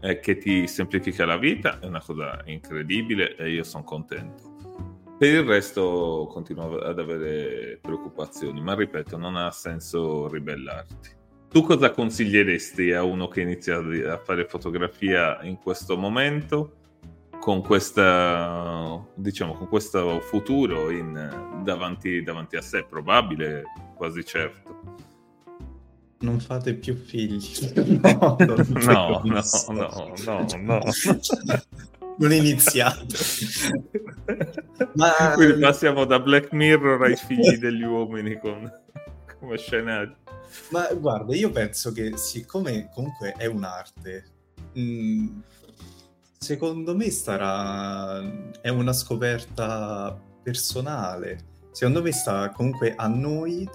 eh, 0.01 0.19
che 0.19 0.38
ti 0.38 0.67
semplifica 0.67 1.25
la 1.25 1.38
vita, 1.38 1.79
è 1.79 1.85
una 1.85 2.01
cosa 2.01 2.41
incredibile 2.45 3.35
e 3.35 3.51
io 3.51 3.63
sono 3.63 3.83
contento. 3.83 4.57
Per 5.17 5.33
il 5.33 5.43
resto 5.43 6.29
continuo 6.31 6.77
ad 6.77 6.97
avere 6.97 7.77
preoccupazioni, 7.81 8.62
ma 8.62 8.73
ripeto, 8.73 9.17
non 9.17 9.35
ha 9.35 9.51
senso 9.51 10.29
ribellarti. 10.29 11.17
Tu 11.49 11.63
cosa 11.63 11.91
consiglieresti 11.91 12.93
a 12.93 13.03
uno 13.03 13.27
che 13.27 13.41
inizia 13.41 13.79
a 13.79 14.17
fare 14.17 14.45
fotografia 14.45 15.41
in 15.41 15.57
questo 15.57 15.97
momento, 15.97 16.75
con, 17.39 17.62
questa, 17.62 19.03
diciamo, 19.15 19.55
con 19.55 19.67
questo 19.67 20.21
futuro 20.21 20.89
in, 20.89 21.62
davanti, 21.63 22.21
davanti 22.21 22.55
a 22.55 22.62
sé? 22.62 22.85
Probabile, 22.85 23.63
quasi 23.95 24.23
certo 24.23 24.98
non 26.19 26.39
fate 26.39 26.73
più 26.73 26.95
figli. 26.95 27.39
No, 28.01 28.36
no, 28.39 28.55
no, 28.67 29.21
no, 29.69 30.13
no, 30.25 30.45
no. 30.58 30.82
non 32.17 32.32
iniziate. 32.32 33.15
Ma... 34.95 35.32
Quindi 35.36 35.60
passiamo 35.60 36.05
da 36.05 36.19
Black 36.19 36.51
Mirror 36.51 37.01
ai 37.03 37.15
figli 37.15 37.58
degli 37.58 37.84
uomini 37.84 38.38
con... 38.39 38.71
come 39.39 39.58
scenario. 39.58 40.15
Ma 40.69 40.91
guarda, 40.93 41.36
io 41.36 41.51
penso 41.51 41.91
che 41.91 42.17
siccome 42.17 42.89
comunque 42.93 43.34
è 43.38 43.45
un'arte, 43.45 44.25
mh, 44.73 44.82
mm, 44.82 45.39
secondo 46.38 46.95
me 46.95 47.10
starà... 47.12 48.21
è 48.62 48.69
una 48.69 48.93
scoperta 48.93 50.17
personale. 50.43 51.47
Secondo 51.71 52.01
me 52.01 52.12
sta 52.12 52.49
comunque 52.49 52.93
a 52.95 53.08
noi 53.08 53.69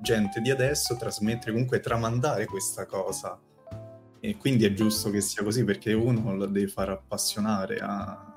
gente 0.00 0.40
di 0.40 0.50
adesso 0.50 0.96
trasmettere, 0.96 1.52
comunque 1.52 1.80
tramandare 1.80 2.46
questa 2.46 2.86
cosa. 2.86 3.38
E 4.20 4.36
quindi 4.36 4.64
è 4.64 4.72
giusto 4.72 5.10
che 5.10 5.20
sia 5.20 5.42
così 5.42 5.64
perché 5.64 5.92
uno 5.92 6.36
la 6.36 6.46
deve 6.46 6.68
far 6.68 6.88
appassionare 6.90 7.78
a, 7.78 8.34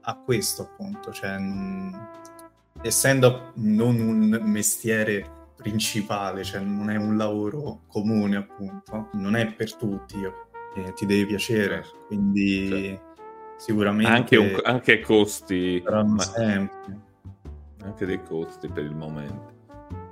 a 0.00 0.16
questo, 0.16 0.62
appunto. 0.62 1.12
Cioè, 1.12 1.38
non, 1.38 2.08
essendo 2.82 3.52
non 3.54 3.98
un 3.98 4.40
mestiere 4.42 5.42
principale, 5.56 6.44
cioè 6.44 6.60
non 6.60 6.90
è 6.90 6.96
un 6.96 7.16
lavoro 7.16 7.82
comune, 7.86 8.36
appunto, 8.36 9.08
non 9.12 9.34
è 9.34 9.52
per 9.52 9.74
tutti, 9.76 10.22
eh, 10.76 10.92
ti 10.92 11.06
deve 11.06 11.26
piacere. 11.26 11.82
Certo. 11.82 12.06
Quindi 12.06 12.68
certo. 12.68 13.14
sicuramente 13.56 14.12
anche, 14.12 14.36
un, 14.36 14.60
anche 14.62 15.00
costi, 15.00 15.82
ma... 15.84 16.16
anche 17.82 18.06
dei 18.06 18.22
costi 18.22 18.68
per 18.68 18.84
il 18.84 18.94
momento. 18.94 19.53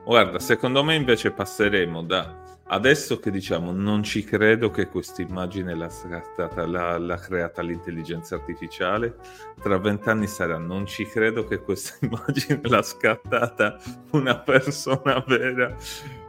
Guarda, 0.05 0.38
secondo 0.41 0.83
me 0.83 0.97
invece 0.97 1.31
passeremo 1.31 2.03
da 2.03 2.41
adesso 2.73 3.19
che 3.19 3.31
diciamo 3.31 3.73
non 3.73 4.03
ci 4.03 4.25
credo 4.25 4.71
che 4.71 4.88
questa 4.88 5.23
immagine 5.23 5.75
l'ha, 5.75 5.88
scattata, 5.91 6.67
l'ha, 6.67 6.99
l'ha 6.99 7.17
creata 7.17 7.62
l'intelligenza 7.62 8.37
artificiale, 8.37 9.17
tra 9.61 9.79
vent'anni 9.79 10.27
sarà 10.27 10.59
non 10.59 10.87
ci 10.87 11.07
credo 11.07 11.45
che 11.45 11.59
questa 11.59 11.99
immagine 12.07 12.61
l'ha 12.65 12.83
scattata 12.83 13.79
una 14.12 14.38
persona 14.38 15.23
vera, 15.27 15.75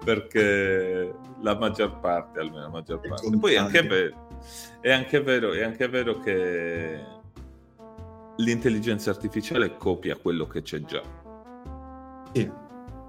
perché 0.04 1.14
la 1.42 1.58
maggior 1.58 2.00
parte, 2.00 2.40
almeno 2.40 2.62
la 2.62 2.70
maggior 2.70 3.00
parte. 3.00 3.38
Poi 3.38 3.54
è 3.54 3.58
anche, 3.58 3.82
vero, 3.82 4.28
è, 4.82 4.92
anche 4.92 5.22
vero, 5.22 5.54
è 5.54 5.64
anche 5.64 5.88
vero 5.88 6.20
che 6.20 7.00
l'intelligenza 8.38 9.12
artificiale 9.12 9.78
copia 9.78 10.16
quello 10.18 10.46
che 10.46 10.62
c'è 10.62 10.82
già. 10.82 11.02
Sì 12.34 12.63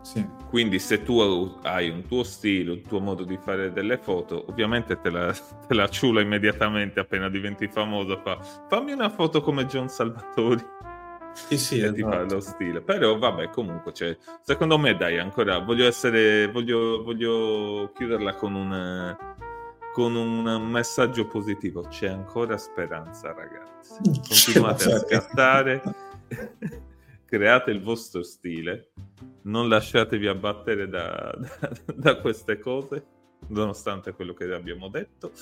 sì. 0.05 0.25
Quindi 0.51 0.79
se 0.79 1.03
tu 1.03 1.19
hai 1.63 1.89
un 1.89 2.07
tuo 2.07 2.23
stile, 2.25 2.73
un 2.73 2.83
tuo 2.83 3.01
modo 3.01 3.25
di 3.25 3.39
fare 3.39 3.73
delle 3.73 3.97
foto, 3.97 4.45
ovviamente 4.49 5.01
te 5.01 5.09
la, 5.09 5.33
te 5.67 5.73
la 5.73 5.89
ciula 5.89 6.21
immediatamente 6.21 7.01
appena 7.01 7.31
diventi 7.31 7.69
famoso. 7.69 8.21
Fa, 8.23 8.39
fammi 8.69 8.93
una 8.93 9.09
foto 9.09 9.41
come 9.41 9.65
John 9.65 9.89
Salvatori. 9.89 10.63
Sì, 11.33 11.57
sì, 11.57 11.79
esatto. 11.81 11.95
ti 11.95 12.03
fa 12.03 12.23
lo 12.23 12.41
stile. 12.41 12.83
Però 12.83 13.17
vabbè, 13.17 13.49
comunque, 13.49 13.95
cioè, 13.95 14.15
secondo 14.43 14.77
me 14.77 14.95
dai, 14.95 15.19
ancora 15.19 15.59
voglio 15.59 15.87
essere, 15.87 16.49
voglio, 16.49 17.03
voglio 17.03 17.91
chiuderla 17.95 18.35
con 18.35 18.55
un 18.55 19.17
con 19.95 20.17
un 20.17 20.43
messaggio 20.69 21.27
positivo. 21.29 21.83
C'è 21.89 22.09
ancora 22.09 22.59
speranza, 22.59 23.33
ragazzi. 23.33 23.95
Continuate 24.29 24.93
a 24.93 24.99
scattare, 24.99 25.83
create 27.35 27.73
il 27.73 27.83
vostro 27.83 28.23
stile, 28.23 28.93
non 29.43 29.69
lasciatevi 29.69 30.29
abbattere 30.29 30.89
da, 30.89 31.35
da, 31.37 31.71
da 31.93 32.21
queste 32.21 32.61
cose, 32.61 33.05
nonostante 33.49 34.13
quello 34.13 34.35
che 34.35 34.45
abbiamo 34.53 34.89
detto. 34.89 35.33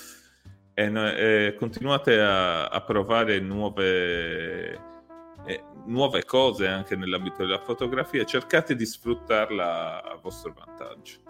E, 0.72 0.84
e 0.84 1.54
continuate 1.58 2.18
a, 2.18 2.68
a 2.68 2.80
provare 2.80 3.40
nuove, 3.40 4.72
eh, 5.44 5.64
nuove 5.84 6.24
cose 6.24 6.66
anche 6.66 6.96
nell'ambito 6.96 7.44
della 7.44 7.60
fotografia. 7.60 8.24
Cercate 8.24 8.74
di 8.74 8.86
sfruttarla 8.86 10.02
a 10.02 10.14
vostro 10.16 10.54
vantaggio. 10.56 11.20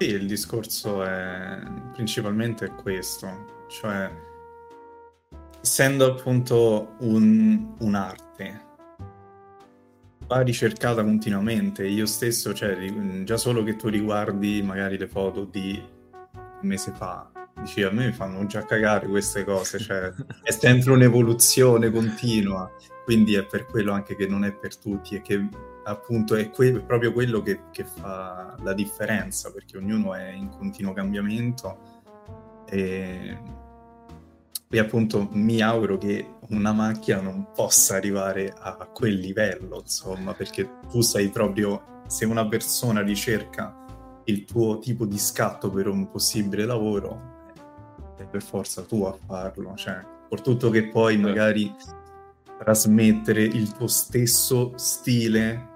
Sì, 0.00 0.08
il 0.08 0.26
discorso 0.26 1.04
è 1.04 1.60
principalmente 1.92 2.70
questo, 2.70 3.66
cioè 3.68 4.10
essendo 5.62 6.06
appunto 6.06 6.96
un, 6.98 7.74
un'arte 7.78 8.70
va 10.26 10.40
ricercata 10.40 11.04
continuamente, 11.04 11.86
io 11.86 12.06
stesso, 12.06 12.52
cioè 12.54 12.76
già 13.22 13.36
solo 13.36 13.62
che 13.62 13.76
tu 13.76 13.88
riguardi 13.88 14.62
magari 14.62 14.96
le 14.96 15.06
foto 15.06 15.44
di 15.44 15.80
un 16.32 16.68
mese 16.68 16.92
fa, 16.92 17.30
dici 17.60 17.82
a 17.82 17.90
me 17.90 18.06
mi 18.06 18.12
fanno 18.12 18.44
già 18.46 18.64
cagare 18.64 19.06
queste 19.06 19.44
cose, 19.44 19.78
cioè 19.78 20.10
è 20.42 20.50
sempre 20.50 20.92
un'evoluzione 20.92 21.90
continua, 21.90 22.70
quindi 23.04 23.34
è 23.34 23.44
per 23.44 23.66
quello 23.66 23.92
anche 23.92 24.16
che 24.16 24.26
non 24.26 24.44
è 24.44 24.52
per 24.52 24.76
tutti 24.76 25.16
e 25.16 25.20
che 25.20 25.48
appunto 25.84 26.34
è 26.34 26.50
que- 26.50 26.80
proprio 26.80 27.12
quello 27.12 27.42
che, 27.42 27.64
che, 27.70 27.84
fa 27.84 28.56
la 28.62 28.72
differenza, 28.72 29.52
perché 29.52 29.76
ognuno 29.76 30.14
è 30.14 30.30
in 30.30 30.48
continuo 30.48 30.92
cambiamento 30.92 32.00
e, 32.68 33.60
e 34.74 34.78
appunto 34.78 35.28
mi 35.32 35.60
auguro 35.60 35.98
che 35.98 36.36
una 36.48 36.72
macchina 36.72 37.20
non 37.20 37.48
possa 37.54 37.96
arrivare 37.96 38.52
a 38.56 38.88
quel 38.92 39.14
livello, 39.14 39.80
insomma, 39.80 40.32
perché 40.32 40.68
tu 40.90 41.00
sai 41.02 41.28
proprio, 41.28 42.02
se 42.06 42.24
una 42.24 42.46
persona 42.46 43.02
ricerca 43.02 43.76
il 44.24 44.44
tuo 44.44 44.78
tipo 44.78 45.04
di 45.04 45.18
scatto 45.18 45.70
per 45.70 45.88
un 45.88 46.10
possibile 46.10 46.64
lavoro, 46.64 47.30
è 48.16 48.24
per 48.24 48.42
forza 48.42 48.82
tu 48.82 49.04
a 49.04 49.16
farlo, 49.26 49.74
cioè, 49.76 50.00
per 50.28 50.40
tutto 50.40 50.70
che 50.70 50.88
poi 50.88 51.14
certo. 51.14 51.28
magari 51.28 51.74
trasmettere 52.58 53.42
il 53.42 53.72
tuo 53.72 53.88
stesso 53.88 54.72
stile 54.76 55.70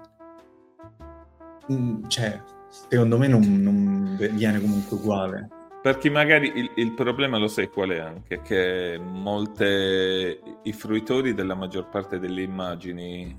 Mm, 1.71 2.07
cioè, 2.07 2.41
secondo 2.89 3.17
me 3.17 3.27
non, 3.27 3.41
non, 3.61 4.15
viene 4.17 4.61
comunque 4.61 4.95
uguale. 4.95 5.49
Perché 5.87 6.09
magari 6.09 6.51
il, 6.53 6.69
il, 6.75 6.91
problema 6.91 7.37
lo 7.37 7.47
sai 7.47 7.69
qual 7.69 7.91
è 7.91 7.99
anche, 7.99 8.41
che 8.41 8.99
molte, 9.01 10.37
i 10.63 10.73
fruitori 10.73 11.33
della 11.33 11.55
maggior 11.55 11.87
parte 11.87 12.19
delle 12.19 12.41
immagini 12.41 13.33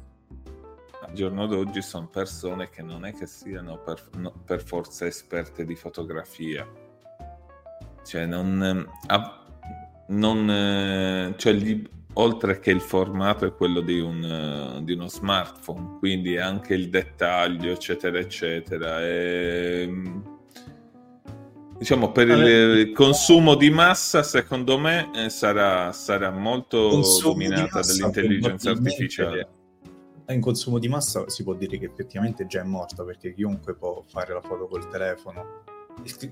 al 1.03 1.13
giorno 1.13 1.47
d'oggi 1.47 1.83
sono 1.83 2.09
persone 2.09 2.71
che 2.71 2.81
non 2.81 3.05
è 3.05 3.13
che 3.13 3.27
siano 3.27 3.77
per, 3.77 4.03
no, 4.17 4.33
per 4.47 4.63
forza 4.63 5.05
esperte 5.05 5.67
di 5.67 5.75
fotografia. 5.75 6.67
Cioè, 8.03 8.25
non... 8.25 8.89
non 10.07 11.35
cioè, 11.37 11.53
gli, 11.53 11.87
oltre 12.15 12.61
che 12.61 12.71
il 12.71 12.81
formato 12.81 13.45
è 13.45 13.53
quello 13.53 13.83
di, 13.83 14.01
un, 14.01 14.81
di, 14.85 14.95
uno 14.95 15.09
smartphone, 15.09 15.99
quindi 15.99 16.39
anche 16.39 16.73
il 16.73 16.89
dettaglio, 16.89 17.73
eccetera, 17.73 18.19
eccetera. 18.19 19.03
E, 19.03 20.37
diciamo 21.79 22.11
per 22.13 22.29
il 22.29 22.93
consumo 22.93 23.55
di 23.55 23.71
massa, 23.71 24.23
secondo 24.23 24.79
me, 24.79 25.11
eh, 25.15 25.31
sarà, 25.31 25.93
sarà 25.93 26.31
molto 26.31 26.89
consumo 26.89 27.33
dominata 27.33 27.81
dall'intelligenza 27.81 28.71
artificiale. 28.71 29.49
In 30.29 30.41
consumo 30.41 30.79
di 30.79 30.89
massa 30.89 31.29
si 31.31 31.43
può 31.43 31.55
dire 31.55 31.79
che 31.79 31.87
effettivamente 31.87 32.47
già 32.47 32.61
è 32.61 32.65
morta 32.65 33.03
perché 33.03 33.33
chiunque 33.33 33.75
può 33.75 34.05
fare 34.07 34.35
la 34.35 34.43
foto 34.43 34.67
col 34.67 34.87
telefono 34.89 35.65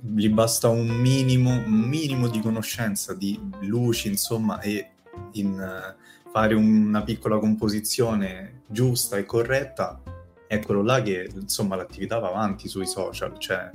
gli 0.00 0.28
basta 0.28 0.68
un 0.68 0.86
minimo, 0.86 1.50
un 1.50 1.72
minimo 1.72 2.28
di 2.28 2.40
conoscenza 2.40 3.14
di 3.14 3.38
luci, 3.60 4.08
insomma, 4.08 4.60
e 4.60 4.90
in 5.32 5.52
uh, 5.54 6.30
fare 6.30 6.54
una 6.54 7.02
piccola 7.02 7.38
composizione 7.38 8.62
giusta 8.68 9.16
e 9.16 9.24
corretta, 9.24 10.00
eccolo 10.46 10.82
là 10.82 11.02
che 11.02 11.28
insomma 11.34 11.76
l'attività 11.76 12.18
va 12.18 12.28
avanti 12.28 12.68
sui 12.68 12.86
social, 12.86 13.36
cioè 13.38 13.70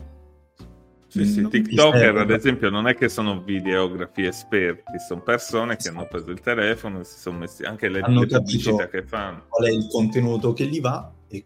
sì, 1.11 1.25
sì, 1.25 1.45
TikToker 1.45 2.15
ad 2.19 2.31
esempio 2.31 2.69
non 2.69 2.87
è 2.87 2.95
che 2.95 3.09
sono 3.09 3.41
videografi 3.41 4.23
esperti, 4.23 4.97
sono 5.05 5.21
persone 5.21 5.75
che 5.75 5.89
hanno 5.89 6.07
preso 6.07 6.31
il 6.31 6.39
telefono 6.39 7.01
e 7.01 7.03
si 7.03 7.19
sono 7.19 7.39
messi 7.39 7.63
anche 7.63 7.89
le, 7.89 7.99
le 7.99 8.25
pubblicità 8.27 8.87
che 8.87 9.03
fanno. 9.03 9.43
Qual 9.49 9.67
è 9.67 9.71
il 9.71 9.87
contenuto 9.91 10.53
che 10.53 10.67
gli 10.67 10.79
va 10.79 11.11
e 11.27 11.45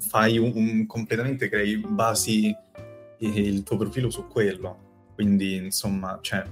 fai 0.00 0.36
un, 0.36 0.52
un 0.54 0.86
completamente 0.86 1.48
crei 1.48 1.78
basi 1.78 2.54
il 3.20 3.62
tuo 3.62 3.78
profilo 3.78 4.10
su 4.10 4.26
quello. 4.28 4.88
Quindi 5.14 5.56
insomma, 5.56 6.18
cioè, 6.20 6.44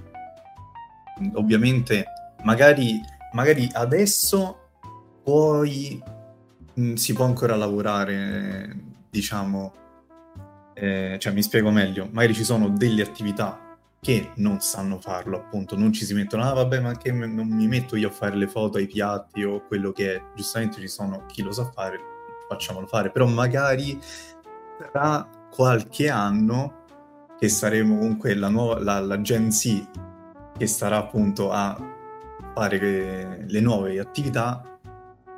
ovviamente 1.33 2.05
magari, 2.43 2.99
magari 3.33 3.69
adesso 3.71 4.69
poi 5.23 6.01
mm, 6.79 6.95
si 6.95 7.13
può 7.13 7.25
ancora 7.25 7.55
lavorare, 7.55 8.75
diciamo, 9.11 9.73
eh, 10.79 11.17
cioè 11.19 11.33
mi 11.33 11.41
spiego 11.43 11.71
meglio, 11.71 12.07
magari 12.11 12.33
ci 12.33 12.43
sono 12.43 12.69
delle 12.69 13.01
attività 13.01 13.77
che 14.01 14.31
non 14.35 14.61
sanno 14.61 14.99
farlo, 14.99 15.37
appunto, 15.37 15.77
non 15.77 15.91
ci 15.91 16.05
si 16.05 16.13
mettono, 16.13 16.43
ah 16.43 16.53
vabbè, 16.53 16.79
ma 16.79 16.97
che 16.97 17.11
non 17.11 17.47
mi 17.47 17.67
metto 17.67 17.95
io 17.97 18.07
a 18.07 18.11
fare 18.11 18.35
le 18.35 18.47
foto 18.47 18.77
ai 18.77 18.87
piatti 18.87 19.43
o 19.43 19.65
quello 19.67 19.91
che 19.91 20.15
è, 20.15 20.23
giustamente 20.35 20.79
ci 20.79 20.87
sono 20.87 21.25
chi 21.27 21.41
lo 21.41 21.51
sa 21.51 21.69
fare, 21.69 21.99
facciamolo 22.47 22.87
fare, 22.87 23.11
però 23.11 23.27
magari 23.27 23.99
tra 24.91 25.27
qualche 25.51 26.09
anno 26.09 26.85
che 27.37 27.49
saremo 27.49 27.97
comunque 27.97 28.33
la, 28.35 28.47
nuova, 28.47 28.79
la, 28.79 28.99
la 28.99 29.21
Gen 29.21 29.51
Z 29.51 29.87
che 30.57 30.67
starà 30.67 30.97
appunto 30.97 31.51
a 31.51 31.77
fare 32.53 33.45
le 33.47 33.59
nuove 33.59 33.99
attività, 33.99 34.61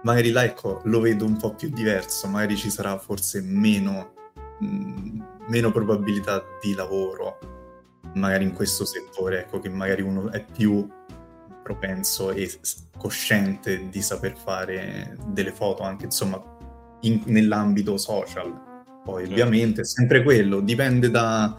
magari 0.03 0.31
là 0.31 0.43
ecco, 0.43 0.81
lo 0.85 0.99
vedo 0.99 1.25
un 1.25 1.37
po' 1.37 1.53
più 1.53 1.69
diverso, 1.69 2.27
magari 2.27 2.55
ci 2.55 2.69
sarà 2.69 2.97
forse 2.97 3.41
meno, 3.41 4.13
meno 4.61 5.71
probabilità 5.71 6.43
di 6.61 6.73
lavoro, 6.73 7.37
magari 8.13 8.43
in 8.43 8.53
questo 8.53 8.85
settore, 8.85 9.41
ecco, 9.41 9.59
che 9.59 9.69
magari 9.69 10.01
uno 10.01 10.31
è 10.31 10.43
più 10.43 10.87
propenso 11.63 12.31
e 12.31 12.49
cosciente 12.97 13.89
di 13.89 14.01
saper 14.01 14.35
fare 14.37 15.15
delle 15.27 15.51
foto 15.51 15.83
anche 15.83 16.05
insomma 16.05 16.41
in, 17.01 17.21
nell'ambito 17.25 17.97
social. 17.97 18.69
Poi 19.03 19.25
certo. 19.25 19.31
ovviamente 19.31 19.81
è 19.81 19.85
sempre 19.85 20.23
quello, 20.23 20.59
dipende 20.59 21.09
da, 21.09 21.57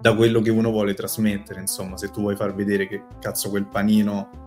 da 0.00 0.14
quello 0.14 0.40
che 0.40 0.50
uno 0.50 0.70
vuole 0.70 0.94
trasmettere, 0.94 1.60
insomma, 1.60 1.96
se 1.96 2.10
tu 2.10 2.20
vuoi 2.20 2.36
far 2.36 2.54
vedere 2.54 2.86
che 2.86 3.04
cazzo 3.20 3.50
quel 3.50 3.66
panino 3.66 4.43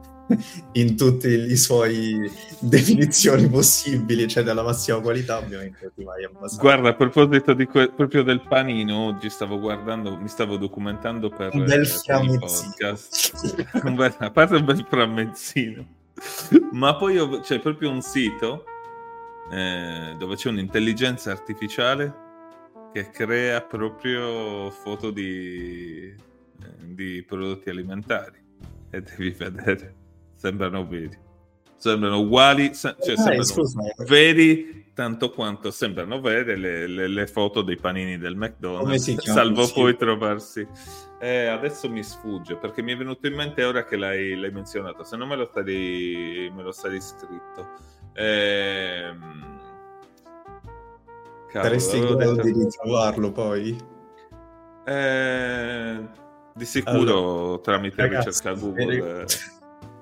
in 0.73 0.95
tutte 0.95 1.35
le 1.35 1.55
sue 1.55 2.31
definizioni 2.59 3.47
possibili, 3.47 4.27
cioè 4.27 4.43
della 4.43 4.63
massima 4.63 4.99
qualità, 4.99 5.37
ovviamente 5.37 5.91
ti 5.95 6.03
vai 6.03 6.23
abbastanza. 6.23 6.61
Guarda, 6.61 6.89
a 6.89 6.93
proposito 6.93 7.55
que- 7.55 7.91
proprio 7.91 8.23
del 8.23 8.41
panino, 8.41 9.07
oggi 9.07 9.29
stavo 9.29 9.59
guardando, 9.59 10.17
mi 10.17 10.27
stavo 10.27 10.57
documentando 10.57 11.29
per, 11.29 11.53
un 11.53 11.65
bel 11.65 11.87
podcast. 12.05 13.73
a 14.19 14.31
parte 14.31 14.55
un 14.55 14.65
bel 14.65 14.85
frammezzino, 14.87 15.85
ma 16.71 16.95
poi 16.95 17.17
ho, 17.17 17.39
c'è 17.39 17.59
proprio 17.59 17.89
un 17.89 18.01
sito 18.01 18.65
eh, 19.51 20.15
dove 20.17 20.35
c'è 20.35 20.49
un'intelligenza 20.49 21.31
artificiale 21.31 22.25
che 22.93 23.09
crea 23.11 23.61
proprio 23.61 24.69
foto 24.71 25.11
di, 25.11 26.13
eh, 26.13 26.15
di 26.81 27.23
prodotti 27.27 27.69
alimentari 27.69 28.43
e 28.89 29.01
devi 29.01 29.29
vedere 29.31 29.95
sembrano 30.37 30.87
veri. 30.87 31.25
Sembrano 31.75 32.19
uguali, 32.19 32.73
cioè 32.73 32.95
eh, 32.99 33.15
sembrano 33.15 33.43
scusa. 33.43 33.81
veri 34.07 34.85
tanto 34.93 35.29
quanto 35.29 35.69
sembrano 35.69 36.19
vere 36.21 36.55
le, 36.55 36.87
le, 36.87 37.07
le 37.07 37.27
foto 37.27 37.61
dei 37.61 37.77
panini 37.77 38.17
del 38.17 38.35
McDonald's, 38.35 39.15
salvo 39.21 39.69
poi 39.71 39.95
trovarsi. 39.95 40.67
Eh, 41.19 41.45
adesso 41.45 41.87
mi 41.89 42.01
sfugge 42.01 42.55
perché 42.55 42.81
mi 42.81 42.93
è 42.93 42.97
venuto 42.97 43.27
in 43.27 43.35
mente 43.35 43.63
ora 43.63 43.83
che 43.83 43.95
l'hai, 43.95 44.35
l'hai 44.35 44.51
menzionato, 44.51 45.03
se 45.03 45.15
non 45.17 45.27
me 45.27 45.35
lo 45.35 45.49
sarei, 45.53 46.51
me 46.55 46.63
lo 46.63 46.71
sarei 46.71 47.01
scritto. 47.01 47.67
Eh, 48.13 49.13
Saresti 51.51 51.97
in 51.97 52.15
grado 52.15 52.41
di 52.41 52.51
ritrovarlo 52.51 53.31
poi? 53.31 53.77
Eh, 54.85 56.07
di 56.53 56.65
sicuro 56.65 56.97
allora, 56.97 57.57
tramite 57.59 58.01
ragazzi, 58.01 58.29
ricerca 58.29 58.53
Google. 58.53 58.97
Per, 58.97 59.25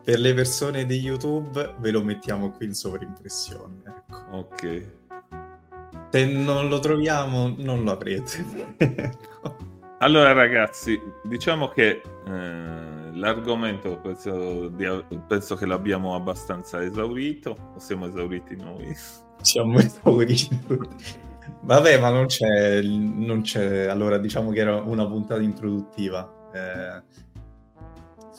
per, 0.05 0.19
le 0.19 0.33
persone 0.33 0.85
di 0.85 0.99
YouTube 0.99 1.75
ve 1.79 1.91
lo 1.91 2.03
mettiamo 2.03 2.51
qui 2.51 2.67
in 2.67 2.73
sovrimpressione. 2.73 3.81
Ecco. 3.85 4.37
Ok. 4.37 4.91
Se 6.11 6.25
non 6.25 6.69
lo 6.69 6.79
troviamo, 6.79 7.53
non 7.57 7.83
lo 7.83 7.91
avrete. 7.91 8.45
ecco. 8.77 9.63
Allora 9.99 10.33
ragazzi, 10.33 11.01
diciamo 11.23 11.69
che 11.69 12.01
eh, 12.27 13.11
l'argomento 13.13 13.97
penso, 13.99 14.67
di, 14.67 14.85
penso, 15.25 15.55
che 15.55 15.65
l'abbiamo 15.65 16.15
abbastanza 16.15 16.83
esaurito, 16.83 17.55
o 17.75 17.79
siamo 17.79 18.05
esauriti 18.07 18.55
noi? 18.55 18.93
Siamo 19.41 19.79
esauriti 19.79 20.59
tutti. 20.67 21.23
Vabbè, 21.61 21.99
ma 21.99 22.09
non 22.09 22.25
c'è, 22.25 22.81
non 22.81 23.41
c'è, 23.41 23.85
allora 23.85 24.17
diciamo 24.17 24.51
che 24.51 24.59
era 24.59 24.81
una 24.81 25.05
puntata 25.07 25.41
introduttiva. 25.41 26.49
Eh, 26.53 27.24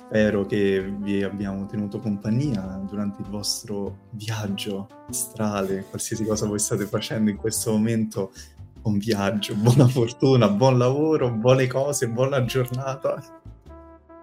spero 0.06 0.46
che 0.46 0.80
vi 1.00 1.22
abbiamo 1.22 1.66
tenuto 1.66 1.98
compagnia 1.98 2.60
durante 2.88 3.22
il 3.22 3.28
vostro 3.28 4.06
viaggio 4.10 4.86
astrale, 5.08 5.84
qualsiasi 5.88 6.24
cosa 6.24 6.46
voi 6.46 6.60
state 6.60 6.86
facendo 6.86 7.28
in 7.28 7.36
questo 7.36 7.72
momento 7.72 8.32
buon 8.80 8.98
viaggio, 8.98 9.56
buona 9.56 9.86
fortuna, 9.88 10.48
buon 10.48 10.78
lavoro, 10.78 11.30
buone 11.30 11.66
cose, 11.66 12.08
buona 12.08 12.44
giornata. 12.44 13.20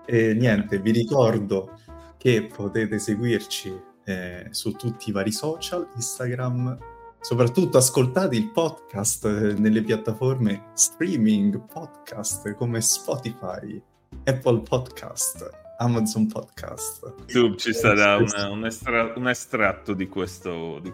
E 0.05 0.33
niente, 0.33 0.79
vi 0.79 0.91
ricordo 0.91 1.77
che 2.17 2.45
potete 2.45 2.97
seguirci 2.97 3.77
eh, 4.05 4.47
su 4.51 4.71
tutti 4.71 5.09
i 5.09 5.11
vari 5.11 5.33
social, 5.33 5.87
Instagram, 5.95 6.77
soprattutto 7.19 7.77
ascoltate 7.77 8.37
il 8.37 8.51
podcast 8.51 9.25
eh, 9.25 9.53
nelle 9.57 9.81
piattaforme 9.81 10.69
streaming 10.73 11.59
podcast 11.65 12.53
come 12.55 12.79
Spotify, 12.79 13.81
Apple 14.23 14.61
Podcast, 14.61 15.62
Amazon 15.77 16.27
Podcast. 16.27 17.13
YouTube 17.27 17.57
ci 17.57 17.73
sarà 17.73 18.17
una, 18.17 18.49
un, 18.49 18.65
estra- 18.65 19.13
un, 19.15 19.27
estratto 19.27 19.93
di 19.93 20.07
questo, 20.07 20.79
di, 20.79 20.93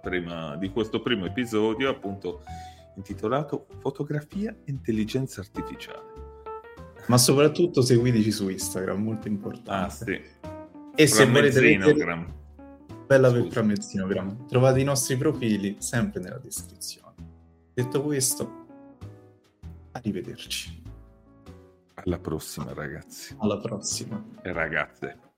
prima, 0.00 0.56
di 0.56 0.70
questo 0.70 1.00
primo 1.00 1.26
episodio, 1.26 1.90
appunto 1.90 2.42
intitolato 2.96 3.66
Fotografia 3.80 4.50
e 4.50 4.70
intelligenza 4.70 5.40
artificiale. 5.40 6.28
Ma 7.06 7.18
soprattutto 7.18 7.82
seguiteci 7.82 8.30
su 8.30 8.48
Instagram, 8.48 9.02
molto 9.02 9.28
importante. 9.28 9.82
Ah, 9.82 9.90
sì. 9.90 10.20
E 10.94 11.06
se 11.06 11.26
volete 11.26 11.60
vedere... 11.60 12.38
Bella 13.06 13.32
per 13.32 13.48
Framezzinogram. 13.50 14.46
Trovate 14.46 14.78
i 14.78 14.84
nostri 14.84 15.16
profili 15.16 15.76
sempre 15.78 16.20
nella 16.20 16.38
descrizione. 16.38 17.14
Detto 17.74 18.02
questo, 18.02 18.66
arrivederci. 19.90 20.79
Alla 22.04 22.18
prossima, 22.18 22.72
ragazzi. 22.72 23.36
Alla 23.38 23.58
prossima. 23.58 24.22
E 24.42 24.52
ragazze. 24.52 25.29